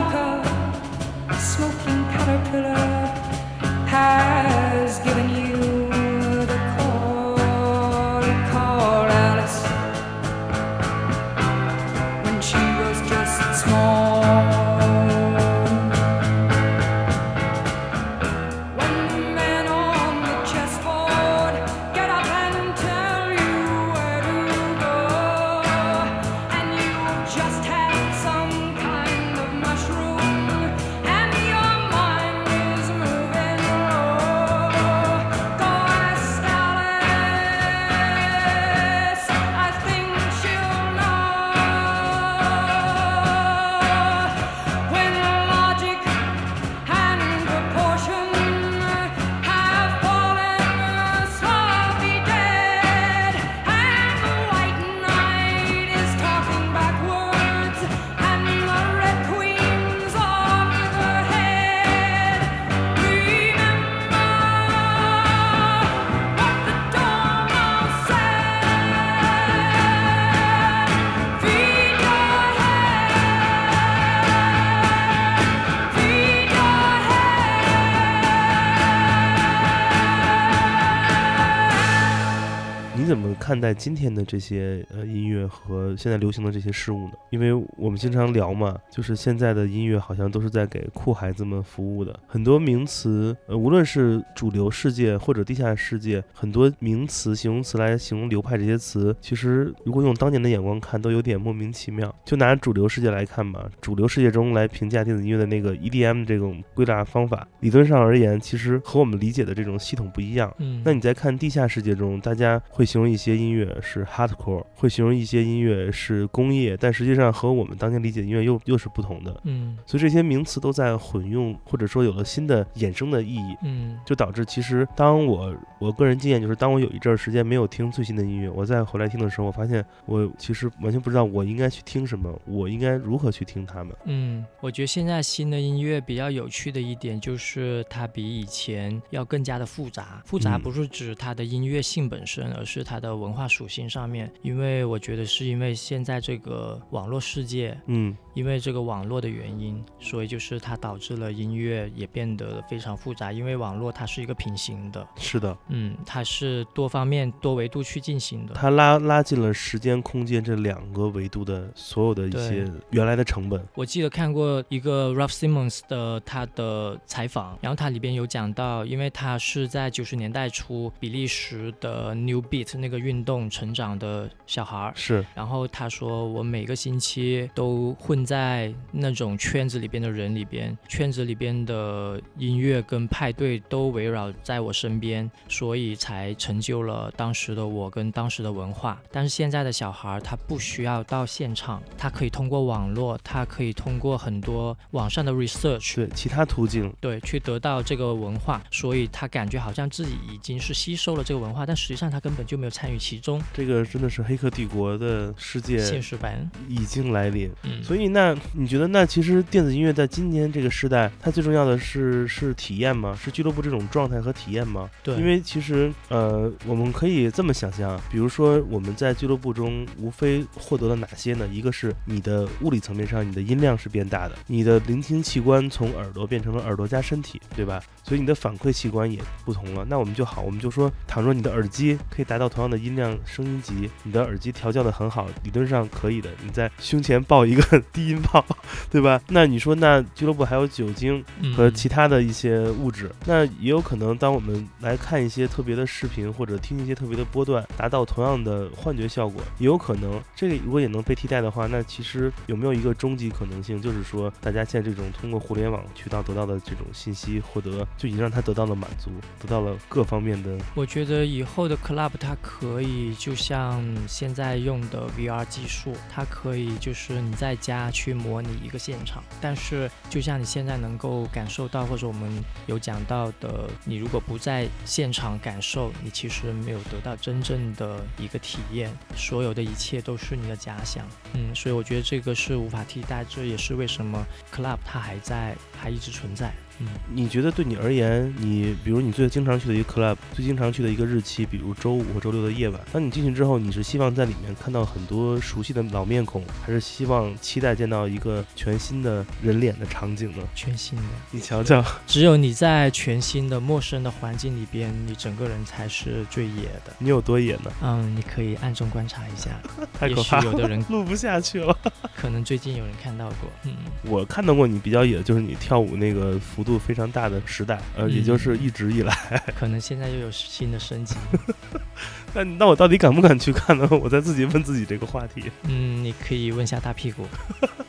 [83.50, 87.14] 看待今天的这些呃音乐和现在流行的这些事物呢？
[87.32, 102.16] 因为我们经常聊嘛，就是现在的音乐好像都是在给酷孩子们服务的，很多名词，呃，无论是主流世界或者地下世界，很多名词、形容词来形容流派这些词，其实如果用当年的眼光看，都有点莫名其妙。
[102.24, 110.54] 就拿主流世界来看吧，主流世界中来评价电子音乐的那个 EDM 这种归纳方法，理论上而言，其实和我们理解的这种系统不一样。
[110.60, 119.42] 嗯，那你再看地下世界中，大家会形容一些音乐是 hardcore，会形容一些音乐是工业，但实际上和我们当年理解的音乐又又是不同的。
[119.46, 133.96] 嗯所以这些名词都在混用，或者说有了新的衍生的意义，嗯就导致其实当我我个人经验就是，当我有一阵儿时间没有听最新的音乐，我再回来听的时候，我发现我其实完全不知道我应该去听什么，我应该如何去听它们。
[134.06, 140.22] 嗯，我觉得现在新的音乐比较有趣的一点就是它比以前要更加的复杂。
[140.26, 144.32] 复杂嗯不是指它的音乐性本身，而是它的文化属性上面。
[144.42, 153.34] 因为我觉得是因为现在这个网络世界，嗯因为这个网络的原因，所以就是它导致了音乐也变得非常复杂。
[153.34, 158.54] 因为网络它是一个平行的，是的，嗯，它是多方面、多维度去进行的。
[158.54, 163.62] 它拉拉近了时间、空间这两个维度的所有的一些原来的成本。
[163.76, 174.94] 我记得看过一个 Ralph Simmons 的他的采访，然后他里边有讲到，因为他是在九十年代初比利时的 New Beat 那个运动成长的小孩儿。
[174.96, 189.02] 是，然后他说，我每个星期都混在那种圈子里边的人里边，圈子里边的音乐跟派对都围绕在我身边，所以才成就了当时的我跟当时的文化。
[189.12, 203.42] 但是现在的小孩儿他不需要到现场，他可以通过网络，他可以通过很多网上的 research，对其他途径，对，去得到这个文化，所以他感觉好像自己已经是吸收了这个文化，但实际上他根本就没有参与其中。
[203.54, 207.50] 这个真的是《黑客帝国》的世界现实版，已经来临。
[207.64, 213.18] 嗯，所以那你觉得那其实电子音乐在今天这个时代，它最重要的是是体验吗？
[213.22, 214.90] 是俱乐部这种状态和体验吗？
[215.02, 221.48] 对，因为其实呃，我们可以这么想象，比如说我们在俱乐部中无非获得了哪些呢？
[221.50, 227.82] 一个是你的物理层面上，你的音量是变大的，你的聆听器官从耳朵变成了耳朵加身体，对吧？
[228.04, 229.86] 所以你的反馈器官也不同了。
[229.88, 238.44] 那我们就好，我们就说，倘若你的耳机可以达到同样的音量声音级，你的耳机调教的很好，理论上可以的，你在胸前抱一个 低音炮，
[238.90, 239.22] 对吧？
[239.30, 241.24] 那你说，那俱乐部还有酒精
[241.56, 281.06] 和嗯其他的一些物质，那也有可能，当我们来看一些特别的视频或者听一些特别的波段，达到同样的幻觉效果，也有可能这个如果也能被替代的话，那其实有没有一个终极可能性，就是说大家现在这种通过互联网渠道得到的这种信息获得，就已经让他得到了满足，得到了各方面的我觉得以后的 club 它可以以就像现在用的 VR 技术，它可以就是你在家去模拟一个现场，但是就像你现在能够感受到，或者我们有讲到的，你如果不在现场感受，你其实没有得到真正的一个体验，所有的一切都是你的假想。
[281.34, 286.52] 嗯，所以我觉得这个是无法替代，这也是为什么 club 它还在，还一直存在。
[286.80, 286.88] 嗯。
[287.14, 300.44] 你觉得对你而言，你比如你最经常去的一个 club，最经常去的一个日期，比如周五或周六的夜晚，当你进去之后，你是希望在里面看到很多熟悉的老面孔，还是希望期待见到一个全新的人脸的场景呢？
[300.56, 306.94] 全新的，你瞧瞧，只有你在全新的陌生的环境里边，你整个人才是最野的。
[307.00, 307.72] 你有多野呢？
[307.82, 309.50] 嗯，你可以暗中观察一下，
[309.94, 311.76] 太也许可怕了，有的人 录不下去了。
[312.16, 313.50] 可能最近有人看到过。
[313.64, 313.74] 嗯，
[314.04, 319.16] 我看到过你比较野的就是你跳舞那个幅度非常大的时代，呃，嗯也就是一直以来。
[319.58, 321.16] 可能现在又有新的升级。
[322.34, 323.88] 那那我到底敢不敢去看呢？
[324.04, 325.52] 我在自己问自己这个话题。
[325.64, 327.26] 嗯，你可以问一下大屁股，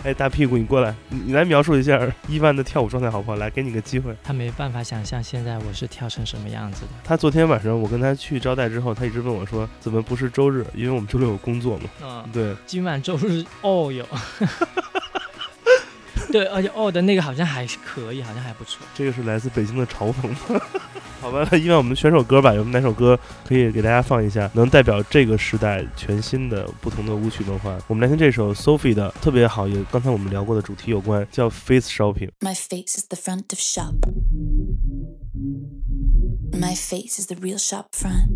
[0.03, 3.37] 哎，大屁股，你过来，你你来描述一下伊万的跳舞状态好不好？
[3.37, 4.17] 来，给你个机会。
[4.25, 6.89] 他没办法想象现在我是跳成什么样子的。
[7.05, 10.65] 他昨天晚上我跟他去招待之后，他一直问我说，怎么不是周日？
[10.75, 11.91] 因为我们周六有工作嘛。
[12.03, 14.07] 嗯，对，今晚周日哦有。
[16.33, 18.87] 对，而且哦的那个好像还可以，好像还不错。
[18.95, 20.61] 这个是来自北京的嘲讽。
[21.21, 22.55] 好吧，因为，我们选首歌吧。
[22.55, 27.79] 有哪首歌可以给大家放一下，能代表这个时代全新的不同的舞曲文化？
[27.89, 32.31] 我们来听这首 Sophie 的，特别好，也刚才我们聊过的主题有关，叫 Face Shopping。
[32.41, 33.97] My face is the front of shop.
[36.53, 38.31] My face is the real shop front.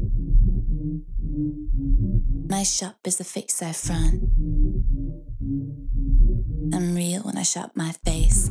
[2.50, 4.20] My shop is the face I front.
[6.74, 8.50] I'm real when I shut my face.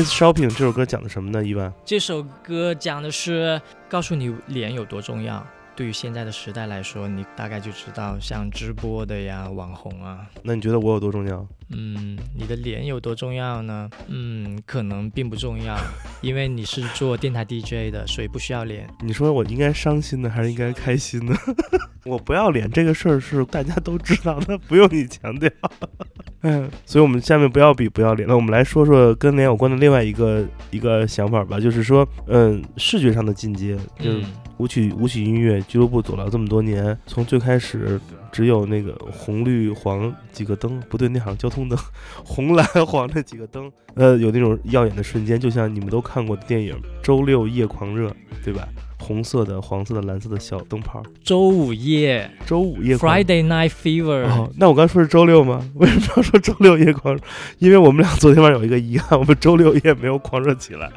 [0.00, 1.44] ，Face Shopping 这首歌讲的什么呢？
[1.44, 5.46] 伊万，这首歌讲的是告诉你脸有多重要。
[5.76, 11.46] 对于现在的时代来说，你大概就知道，像直播的呀、网红啊，那你觉得我有多重要？
[11.70, 13.88] 嗯，你的脸有多重要呢？
[14.08, 15.76] 嗯，可能并不重要，
[16.22, 18.88] 因为你是做电台 DJ 的，所以不需要脸。
[19.00, 21.34] 你说我应该伤心呢，还是应该开心呢？
[22.04, 25.50] 我不要脸这个事儿是大家都知道的，不用你强调。
[26.42, 34.24] 嗯，所以我们下面不要比不要脸了，我们来说说跟脸有关的另外一个一个想法吧，就是说，嗯，视觉上的进阶，就是嗯，
[34.56, 38.00] 舞曲舞曲音乐俱乐部走了这么多年，从最开始
[38.32, 41.78] 只有那个红绿黄几个灯，不对，那好像交通灯，
[42.24, 48.08] 红蓝黄那几个灯，呃，有那种耀眼的瞬间，就像你们都看过的电影《周六夜狂热》，
[48.42, 48.66] 对吧？
[49.00, 52.96] 红色的、黄色的、蓝色的小灯泡，周五夜周五夜。
[52.96, 55.66] Friday Night Fever，、哦，那我刚说是周六吗？
[55.74, 57.20] 为什么要说周六夜狂热？
[57.58, 60.90] 因为我们俩昨天晚上有一个遗憾，我们周六夜没有狂热起来。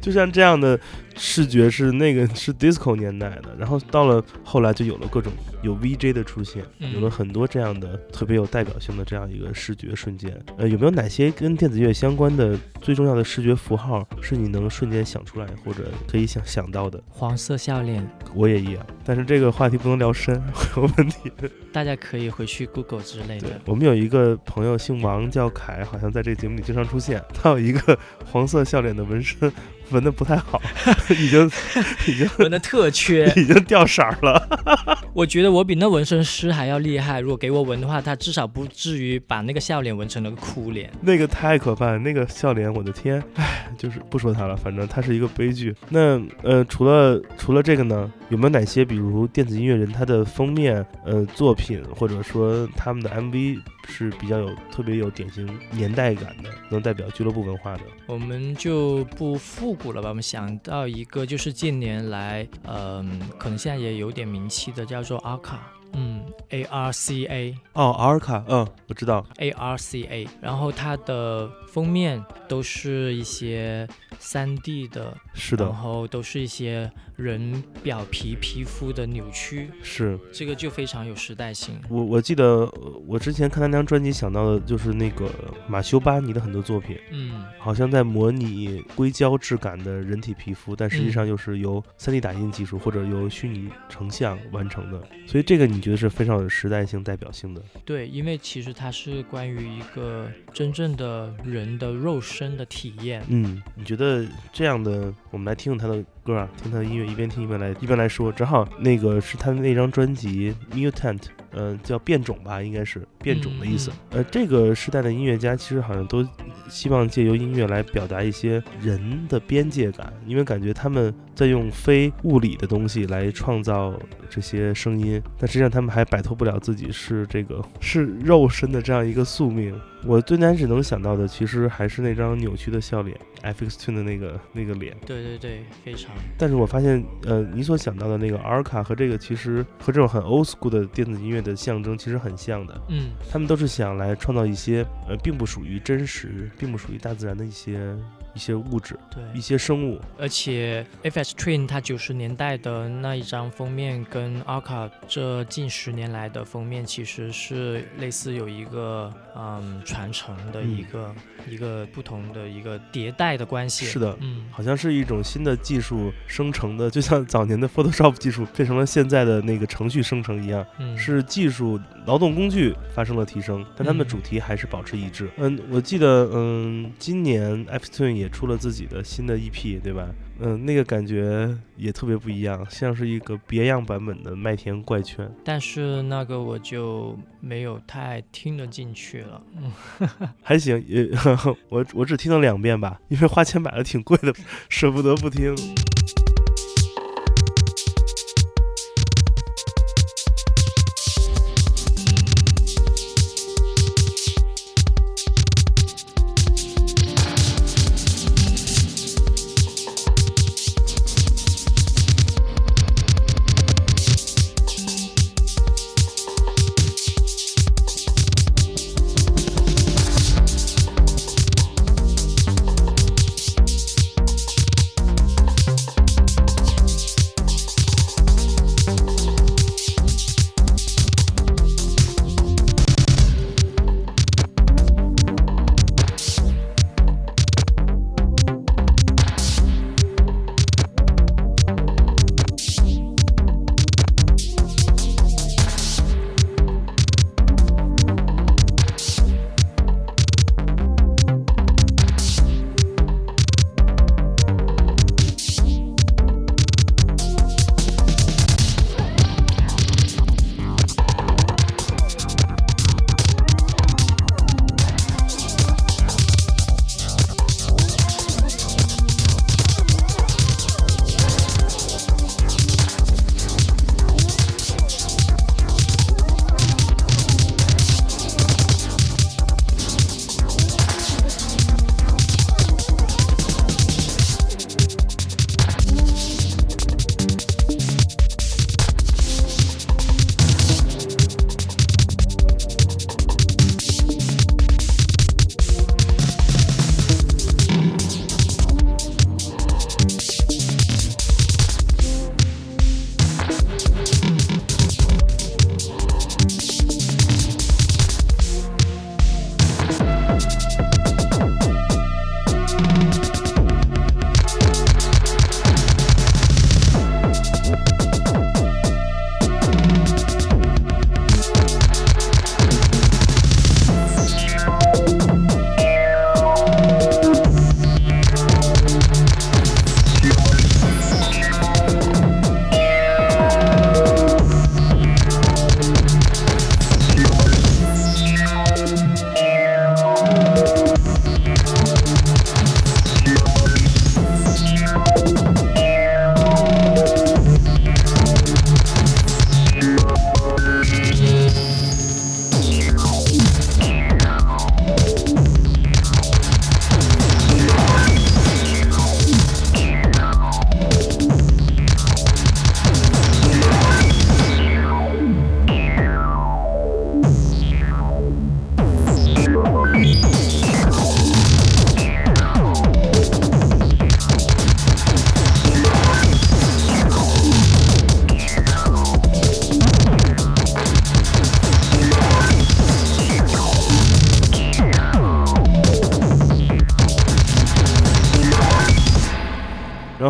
[0.00, 0.78] 就像这样的
[1.16, 5.32] 视觉是那个是 disco 年代的，然后到了后来就有了各种
[5.62, 10.36] 有 VJ 的出现，嗯有了很多这样的特别有代表性的这样一个视觉瞬间。
[10.56, 17.02] 呃，有没有哪些跟电子乐相关的最重要的视觉符号是你能瞬间想出来或者可以想想到的？
[17.08, 21.30] 黄色笑脸，我也一样，但是这个话题不能聊深，会有问题。
[21.72, 23.60] 大家可以回去 Google 之类的。
[23.66, 27.22] 我们有一个朋友姓王，叫凯，好像在这个节目里经常出现。
[27.32, 29.52] 他有一个黄色笑脸的纹身，
[29.90, 30.60] 纹的不太好，
[31.18, 31.50] 已经
[32.06, 34.98] 已经纹的特缺， 已经掉色儿了。
[35.12, 37.20] 我觉得我比那纹身师还要厉害。
[37.20, 40.90] 如果给我纹的话，他至少不至于把那个笑脸纹成了个哭脸。
[41.00, 43.22] 那个太可怕了，那个笑脸，我的天！
[43.34, 45.74] 唉，就是不说他了，反正他是一个悲剧。
[45.88, 53.58] 那呃，除了除了这个呢，有没有哪些比如电子音乐人他的封面呃作品，或者说他们的 MV
[53.88, 57.82] 是比较有特别有典型年代感的，能代表俱乐部文化的？
[58.06, 60.08] 我们就不复古了吧？
[60.08, 65.72] 我们想到一个，就是近年来，嗯、可能现在也有点名气的，叫做阿卡。
[65.92, 73.86] 嗯，A R C A 哦，阿尔卡，嗯，我知道，A R C A，然后它的封面都是一些
[74.18, 75.64] 三 D 的，是的。
[75.64, 80.18] 然，后都是一些人表皮皮肤的扭曲，是。
[80.32, 81.80] 这个就非常有时代性。
[81.88, 85.30] 我我记得呃我之前看他那张专辑想到的就是那个
[85.68, 97.62] 马修巴尼的很多作品，嗯，好像在模拟硅胶质感的人体皮肤，但实际上又是由 3D 打印技术或者由虚拟成像完成的，所以这个你觉得是非常有时代性、代表性的。
[97.84, 103.22] 对，因为其实它是关于一个真正的人的肉身的体验。
[103.28, 108.30] 嗯，你觉得这样的，我们来听听他的歌啊，听他的音乐，一边听一边来一边来说。
[108.32, 111.18] 正好那个是他的那张专辑《Mutant》，
[111.52, 113.90] 呃，叫变种吧，应该是变种的意思。
[114.10, 116.26] 呃，这个时代的音乐家其实好像都
[116.68, 123.92] 希望借由音乐来表达一些人的边界感，因为感觉他们在用非物理的东西来创造
[124.28, 129.78] 这些声音，但实际上他们还摆脱不了自己是这个是肉身的这样一个宿命。
[130.06, 134.96] 我最难只能想到的，其实还是那张扭曲的笑脸，FX Twin 的那个那个脸。
[135.06, 136.10] 对对对，非常。
[136.38, 142.80] 但是我发现，呃，你所想到的那个阿尔卡和这个其实和这种很 old school 的电子音乐的象征其实很像的。
[142.88, 147.94] 嗯，他们都是想来创造一些呃，并不属于真实，并不属于大自然的一些
[148.34, 149.40] 一些物质、对一。
[149.40, 150.00] 些生物。
[150.18, 161.14] 而且 FS Twin 它九十年代的那一张封面跟 Arca 这近十年来的封面其实是类似有一个嗯传承的一个、
[161.48, 163.86] 一个不同的一个迭代的关系。
[163.86, 175.30] 是的嗯，好像是一种新的技术生成的，就像早年的 Photoshop 技术变成了现在的那个程序生成一样，嗯是技术劳动工具发生了提升，但他们的嗯主题还是保持一致。
[175.36, 180.08] 嗯，我记得，嗯，今年 F Twin 也出了自己的新的 EP，对吧？
[180.42, 185.30] 嗯，那个感觉也特别不一样，像是一个别样版本的麦田怪圈。
[185.44, 189.42] 但是那个我就没有太听得进去了。
[189.56, 190.08] 嗯，
[190.42, 191.08] 还行，也
[191.68, 194.34] 我我只听了两遍吧，因为花钱买的挺贵的，
[194.70, 195.54] 舍不得不听。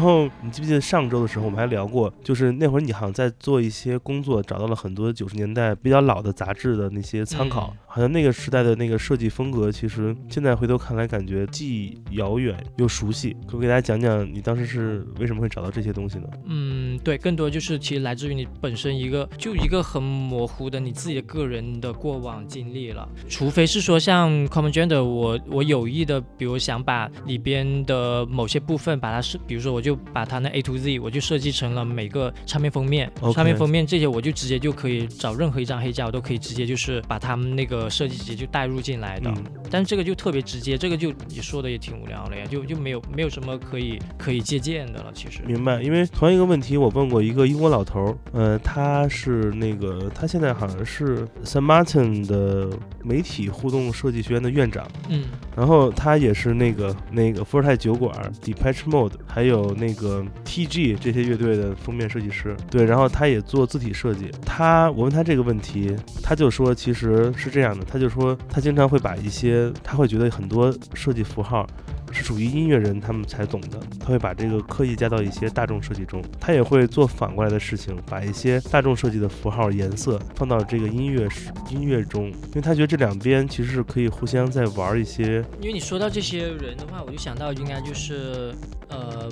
[0.01, 13.37] 然后你记不记得上周的时候我们还聊过，就是那会儿你好像在做一些工作，找到了很多九十年代比较老的杂志的那些参考，嗯好像那个时代的那个设计风格，其实现在回头看来感觉既遥远又熟悉。
[13.47, 16.29] 可不可以给大家讲讲你当时是为什么会找到这些东西呢？
[16.47, 39.31] 嗯，对，更多就是其实来自于你本身一个就一个很模糊的你自己的个人的过往经历了，除非是说像 Common Gender，我我有意的，比如想把里边的某些部分把它是，比如说我就把它那 A to Z，我就设计成了每个唱片封面唱片封面这些我就直接就可以找任何一张黑胶，我都可以直接就是把他们那个设计直接就带入进来的。
[39.31, 45.43] 嗯但是这个就特别直接，这个就你说的也挺无聊了呀，就就没有没有什么可以可以借鉴的了，其实。
[45.47, 55.27] 明白，因为同样一个问题，我问过一个英国老头儿，呃，他是那个他现在好像是 San Martin 的媒体互动设计学院的院长，嗯
[55.57, 58.13] 然后他也是那个那个伏尔泰酒馆、
[58.43, 64.31] d e p a t c h Mode 还有那个 TG 这些乐队的封面设计师，对，然后他也做字体设计。
[64.45, 71.67] 他我问他这个问题，他就说其实是这样的，他就说他经常会把一些他会觉得很多设计符号。
[72.13, 81.29] 是属于音乐人他们才懂的，他会把这个刻意加到一些大众设计中，他也会做反过来的事情，把一些大众设计的符号颜色放到这个音乐
[81.71, 88.53] 音乐中，因为他觉得这两边其实是可以互相在玩一些因为你说到这些人的话，我就想到应该就是
[88.89, 89.29] 呃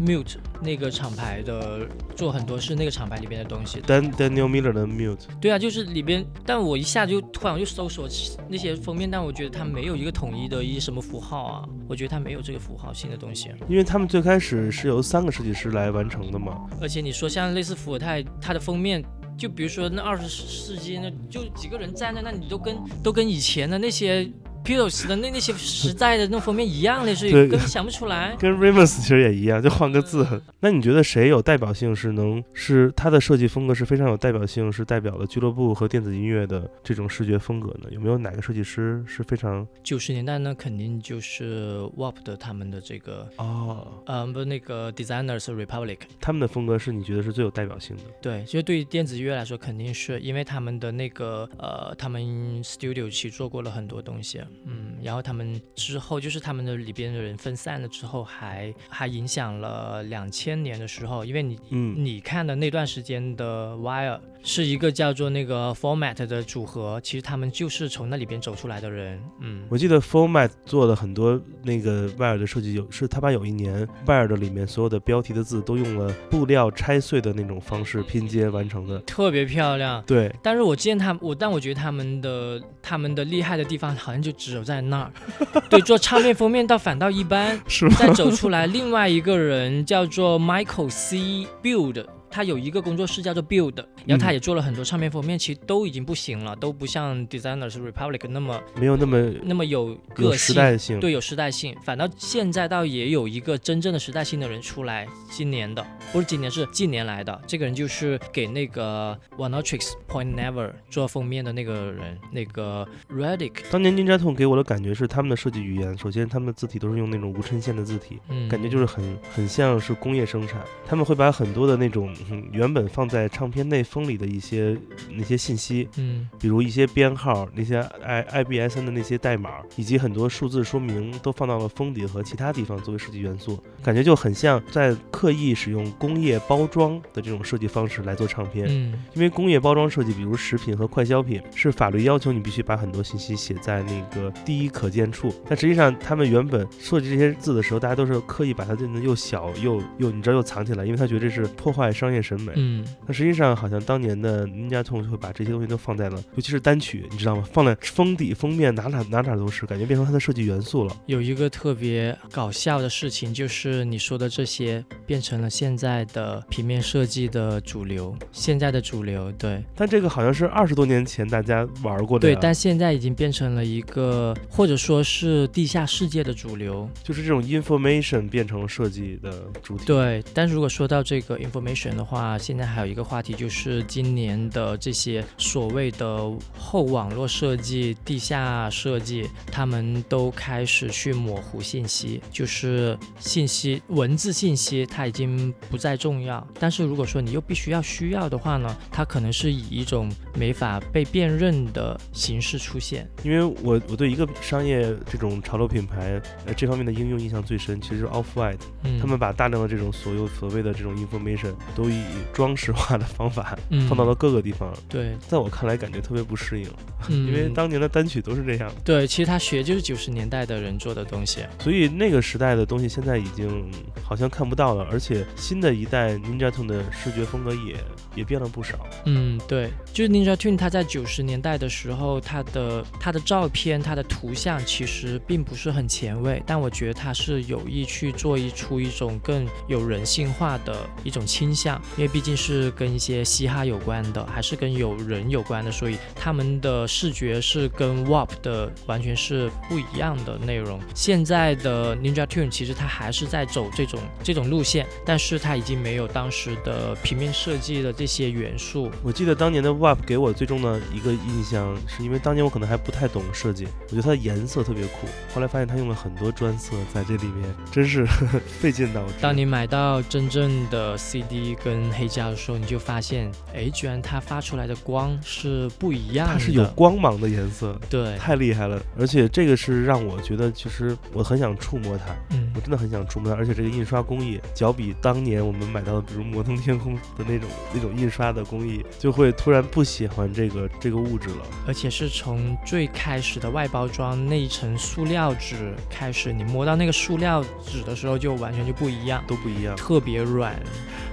[0.00, 3.80] Mute 那个厂牌的做很多是那个厂牌里边的东西。
[3.80, 8.08] Dan Daniel Miller 的 Mute，对啊，就是里边，但我一下就突然我就搜索
[8.48, 13.50] 那些封面，但我觉得它没有一个统一的一什么符号啊，我觉得它没有这个符号性的东西。
[13.68, 19.04] 因为他们最开始是由三个设计师来完成的嘛，而且你说像类似伏尔泰，它的封面。
[19.36, 24.28] 就比如说那二十世纪，那就几个人站在那，你都跟都跟以前的那些
[24.68, 28.36] Beatles 的那那些时代的那种封面一样的，所以根本想不出来。
[28.38, 30.26] 跟 Ramos 其实也一样，就换个字。
[30.60, 37.88] 那你觉得谁有代表性是能是他的设计风格是非常有代表性，是代表了俱乐部和电子音乐的这种视觉风格呢？
[37.90, 48.02] 有没有哪个设计师是非常九十年代呢，肯定就是 WAP 的他们的这个，哦，呃，不是那个 Designers Republic，他们的风格是你觉得是最有代表性的？
[48.20, 52.22] 对，其实对于电子音乐来说，肯定是因为他们的那个呃，他们
[52.62, 78.98] studio 其实做过了很多东西，嗯，然后他们之后就是他们的里边的人分散了之后还，还影响了两千年的时候，因为你嗯，你看的那段时间的 Wire 是一个叫做那个 Format 的组合，其实他们就是从那里边走出来的人，嗯，我记得 Format 做了很多那个 Wire 的设计，有是他把有一年 Wire 的里面所有的标题的字都用了布料拆碎的那种方式拼接完成的。
[79.00, 80.02] 特别漂亮。
[80.04, 85.12] 对，但是我见他我，但我觉得他们的他们的厉害的地方好像就只有在那儿。
[85.70, 87.60] 对，做唱片封面倒反倒一般。
[87.68, 87.88] 是？
[87.90, 91.46] 再走出来，另外一个人叫做 Michael C.
[91.62, 92.04] Build。
[92.30, 100.38] 他有一个工作室叫做 Build，然后他也做了很多唱片封面，其实都已经不行了，都不像 Designers Republic 那么没有那么那么有有个性。
[100.38, 101.00] 时代性。
[101.00, 101.74] 对，有时代性。
[101.84, 107.40] 反倒现在倒也有一个真正的时代性的人出来，今年的不是今年，是近年来的。
[107.46, 113.52] 这个人就是给那个 One Tricks Point Never 做封面的那个人，那个 Redick。
[113.70, 120.60] 当年 Ninja Tune 给我的感觉是他们的设计语言，首先他们的字体都是用那种无衬线的字体，嗯，感觉就是很很像是工业生产。
[120.86, 124.76] 他们会把很多的那种、嗯、原本放在唱片内封里的一些
[125.12, 138.66] 那些信息，嗯比如一些编号、那些 i IBSN 的那些代码，以及很多数字说明，都放到了封底和其他地方作为设计元素，感觉就很像在刻意使用工业包装的这种设计方式来做唱片。
[138.68, 145.34] 嗯因为工业包装设计，比如食品和快消品，是法律要求你必须把很多信息写在那个第一可见处。
[145.48, 152.52] 但实际上，他们原本设计这些字的时候，大家都是刻意把它变得又小又又你知道又藏起来，因为他觉得这是破坏商业审美。
[152.56, 157.44] 嗯，那实际上，好像当年的 Ninja t o n e 会把这些东西都放在了，尤其是单曲，你知道吗？
[157.52, 160.96] 放在封底、封面，哪哪哪哪都是，感觉变成它的设计元素了。
[161.06, 179.30] 有一个特别搞笑的事情，就是你说的这些变成了现在的平面设计的主流，现在的主流，对但这个好像是二十多年前大家玩过的对，但现在已经变成了一个或者说是地下世界的主流，就是这种 information 变成了设计的
[179.62, 196.46] 主体。，对，但如果说到这个 information 的话，现在还有一个话题就是今年的这些所谓的后网络设计、地下设计，他们都开始去模糊信息，就是信息文字信息，它已经不再重要。
[196.60, 203.10] 但是如果说你又必须要需要的话呢，它可能是以一种没法被辨认的形式出现。
[203.24, 213.88] 因为我我对一个商业这种潮流品牌呃这方面的应用印象最深，其实是 Off White，嗯，他们把大量的这种所有所谓的这种 information 都以装饰化的方法嗯。
[213.88, 216.68] 放到了各个地方，对，在我看来感觉特别不适应，
[217.08, 221.40] 嗯，因为当年的单曲都是这样，对，其实他学就是九十年代的人做的东西。
[221.58, 223.70] 所以那个时代的东西现在已经
[224.02, 227.76] 好像看不到了，而且新的一代 Ninja Tune 的视觉风格也
[228.14, 228.78] 也变了不少。
[229.06, 250.80] 嗯，对，就是 Ninja Tune，他在九十年代的时候，他的他的照片、他的图像其实并不是很前卫，但我觉得他是有意去做一出一种更有人性化的一种倾向，因为毕竟是跟一些嘻哈有关的，还是跟有人有关的，所以他们的视觉是跟 WAP 的完全是不一样的内容。
[250.94, 258.90] 现在的 Ninja Tune 其实它还是在走这种这种路线，但是它已经没有当时的平面设计的这些元素。
[259.02, 265.06] 我记得当年的 WAP 给我最终的一个印象，是因为当年我可能还不太懂设计，我觉得它的颜色特别酷。
[265.34, 268.06] 后来发现它用了很多专色在这里面，真是
[268.60, 269.02] 费劲到。
[269.20, 276.34] 当你买到真正的 CD 跟黑胶的时候，你就发现，哎，居然它发出来的光是不一样的。
[276.34, 278.80] 它是有光芒的颜色，对，太厉害了。
[278.98, 283.32] 而且这个是让我觉得，其实我很想触摸它，嗯我真的很想出门。
[283.32, 291.46] 而且这个印刷工艺，脚比当年我们买到的，比如摩登天空的那种那种印刷的工艺，就会突然不喜欢这个这个物质了。
[291.68, 300.60] 而且是从最开始的外包装那一层塑料纸开始，你摸到那个塑料纸的时候，就完全就不一样，都不一样，特别软。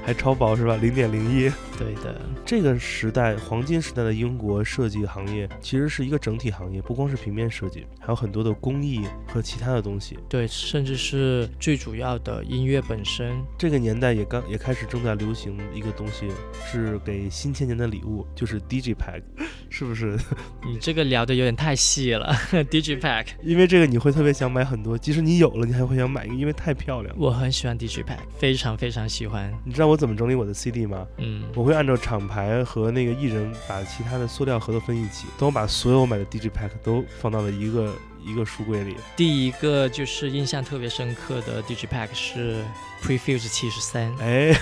[0.04, 0.76] 还超薄是吧？
[0.78, 1.52] 零点零一。
[1.78, 10.18] 对的，这个时代黄金时代的英国设计行业其实是一个整体行业，不光是平面设计，还有很多的工艺和其他的东西。
[10.30, 13.42] 对，甚至是最主要的音乐本身。
[13.58, 16.28] 这个年代也刚也开始正在流行一个东西，
[16.72, 19.22] 是给新千年的礼物，就是 Digipack，
[19.70, 20.18] 是不是？
[20.66, 22.34] 你这个聊的有点太细了，
[22.70, 23.28] Digipack。
[23.44, 27.16] 因为这个你会特别想买很多，即使你有了，你还会想买一个，因为太漂亮。
[27.18, 29.52] 我很喜欢 Digipack，非常非常喜欢。
[29.64, 31.08] 你知道我怎么整理我的 CD 吗？
[31.18, 37.94] 嗯，我会按照厂牌和那个艺人把其他的塑料盒都分一起，等我把所有买的 Digipack 都放到了一个
[38.26, 38.97] 一个书柜里。
[39.15, 42.65] 第一个就是印象特别深刻的 Digipack 是
[43.01, 44.53] Prefuse 七十三，哎，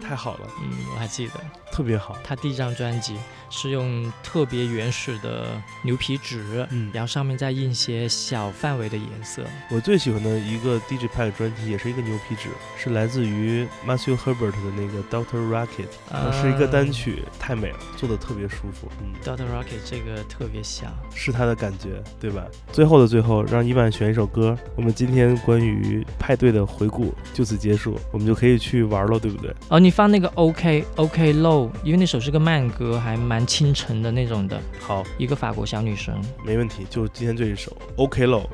[0.00, 1.34] 太好了，嗯，我还记得
[1.72, 2.16] 特别好。
[2.24, 3.16] 他第一张专辑
[3.48, 9.44] 是用特别原始的牛皮纸，嗯然后上面再印些小范围的颜色。
[9.70, 18.90] 我最喜欢的一个 Digipack 专辑也是一个牛皮纸，是来自于 Matthew Herbert 的那个 Doctor Rocket，、啊是一个单曲，太美了，做的特别舒服。
[19.00, 22.44] 嗯，Doctor Rocket 这个特别像，是他的感觉，对吧？
[22.72, 29.54] 最后的最后，让伊万选一首歌，我们今天关于派对的回顾就此结束，我们就可以去玩了，对不对？
[29.68, 36.14] 哦，你放那个 OK OK Low，因为那首是个慢歌，还蛮清晨的那种的，好，一个法国小女生。
[36.44, 38.46] 没问题，就今天这一首 OK Low。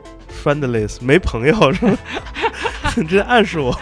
[0.43, 1.99] Friendless，没朋友是吗？
[2.97, 3.73] 你这暗示我。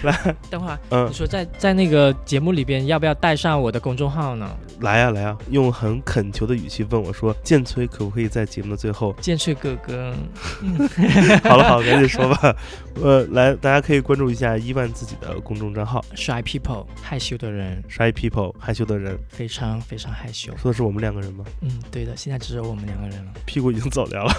[0.04, 4.50] 来，等会儿嗯你，说在在那个节目里边要不要带上我的公众号呢？
[4.80, 10.14] 来呀、来呀、用很恳求的语气问我说：“建崔可不可以在节目的最后建崔哥哥，
[11.44, 12.56] 好了好了，赶紧说吧。
[13.02, 19.18] 呃，来，大家可以关注一下伊万自己的公众账号 shy people，害羞的人，“shy people”，害羞的人。
[19.28, 20.52] 非常非常害羞。
[20.56, 21.44] 说的是我们两个人吗？
[21.60, 23.32] 嗯，对的，现在只有我们两个人了。
[23.44, 24.32] 屁股已经走掉了，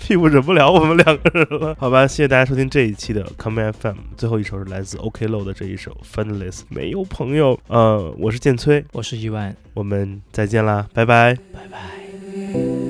[0.00, 1.76] 屁股忍不了我们两个人了。
[1.78, 7.58] 好吧，谢谢大家收听这一期的 Come FM，最后一首是来自 OK Low 的这一首 Friendless，没有朋友。
[7.68, 11.36] 呃，我是建崔，我是伊万，我们再见啦，拜拜。
[11.52, 12.87] 拜拜。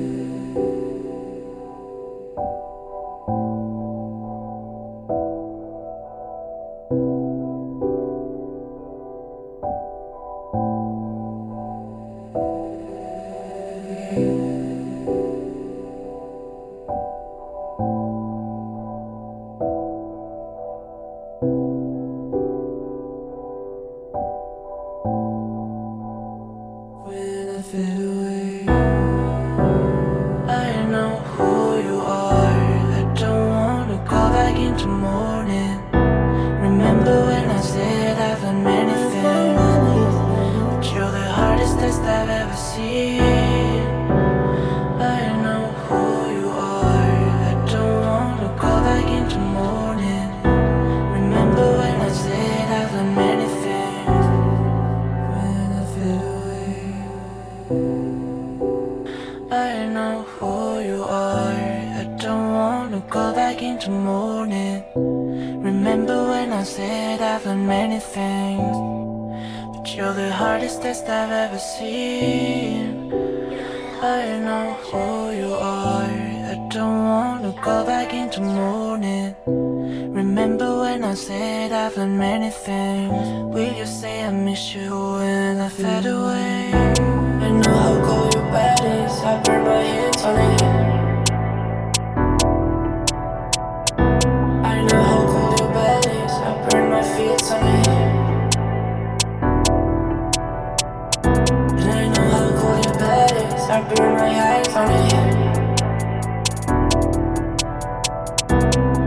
[103.79, 105.13] I burn my eyes on it.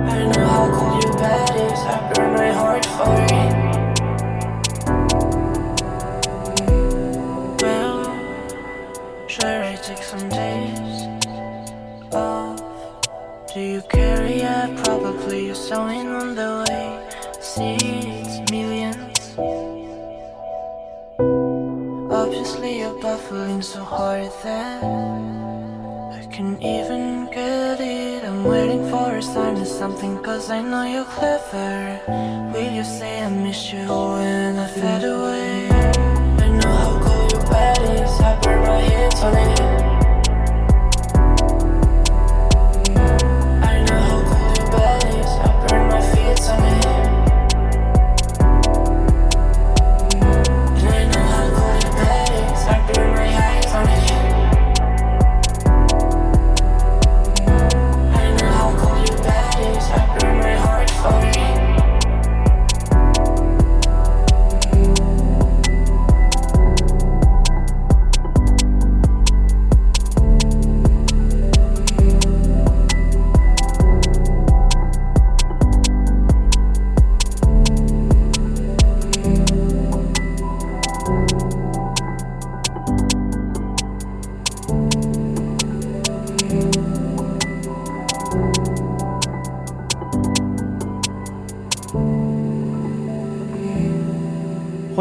[0.08, 1.80] I know how cold your bed is.
[1.80, 3.52] I burn my heart for it.
[7.60, 8.00] Well,
[9.28, 11.06] sure I take some days
[12.14, 12.62] off.
[13.52, 16.11] Do you carry a probably you're on
[23.32, 28.24] you're so hard that I can not even get it.
[28.24, 32.00] I'm waiting for a sign or something, cause I know you're clever.
[32.52, 35.68] Will you say I miss you when I fade away?
[36.44, 39.81] I know how cold your bed is, I burn my hands on it.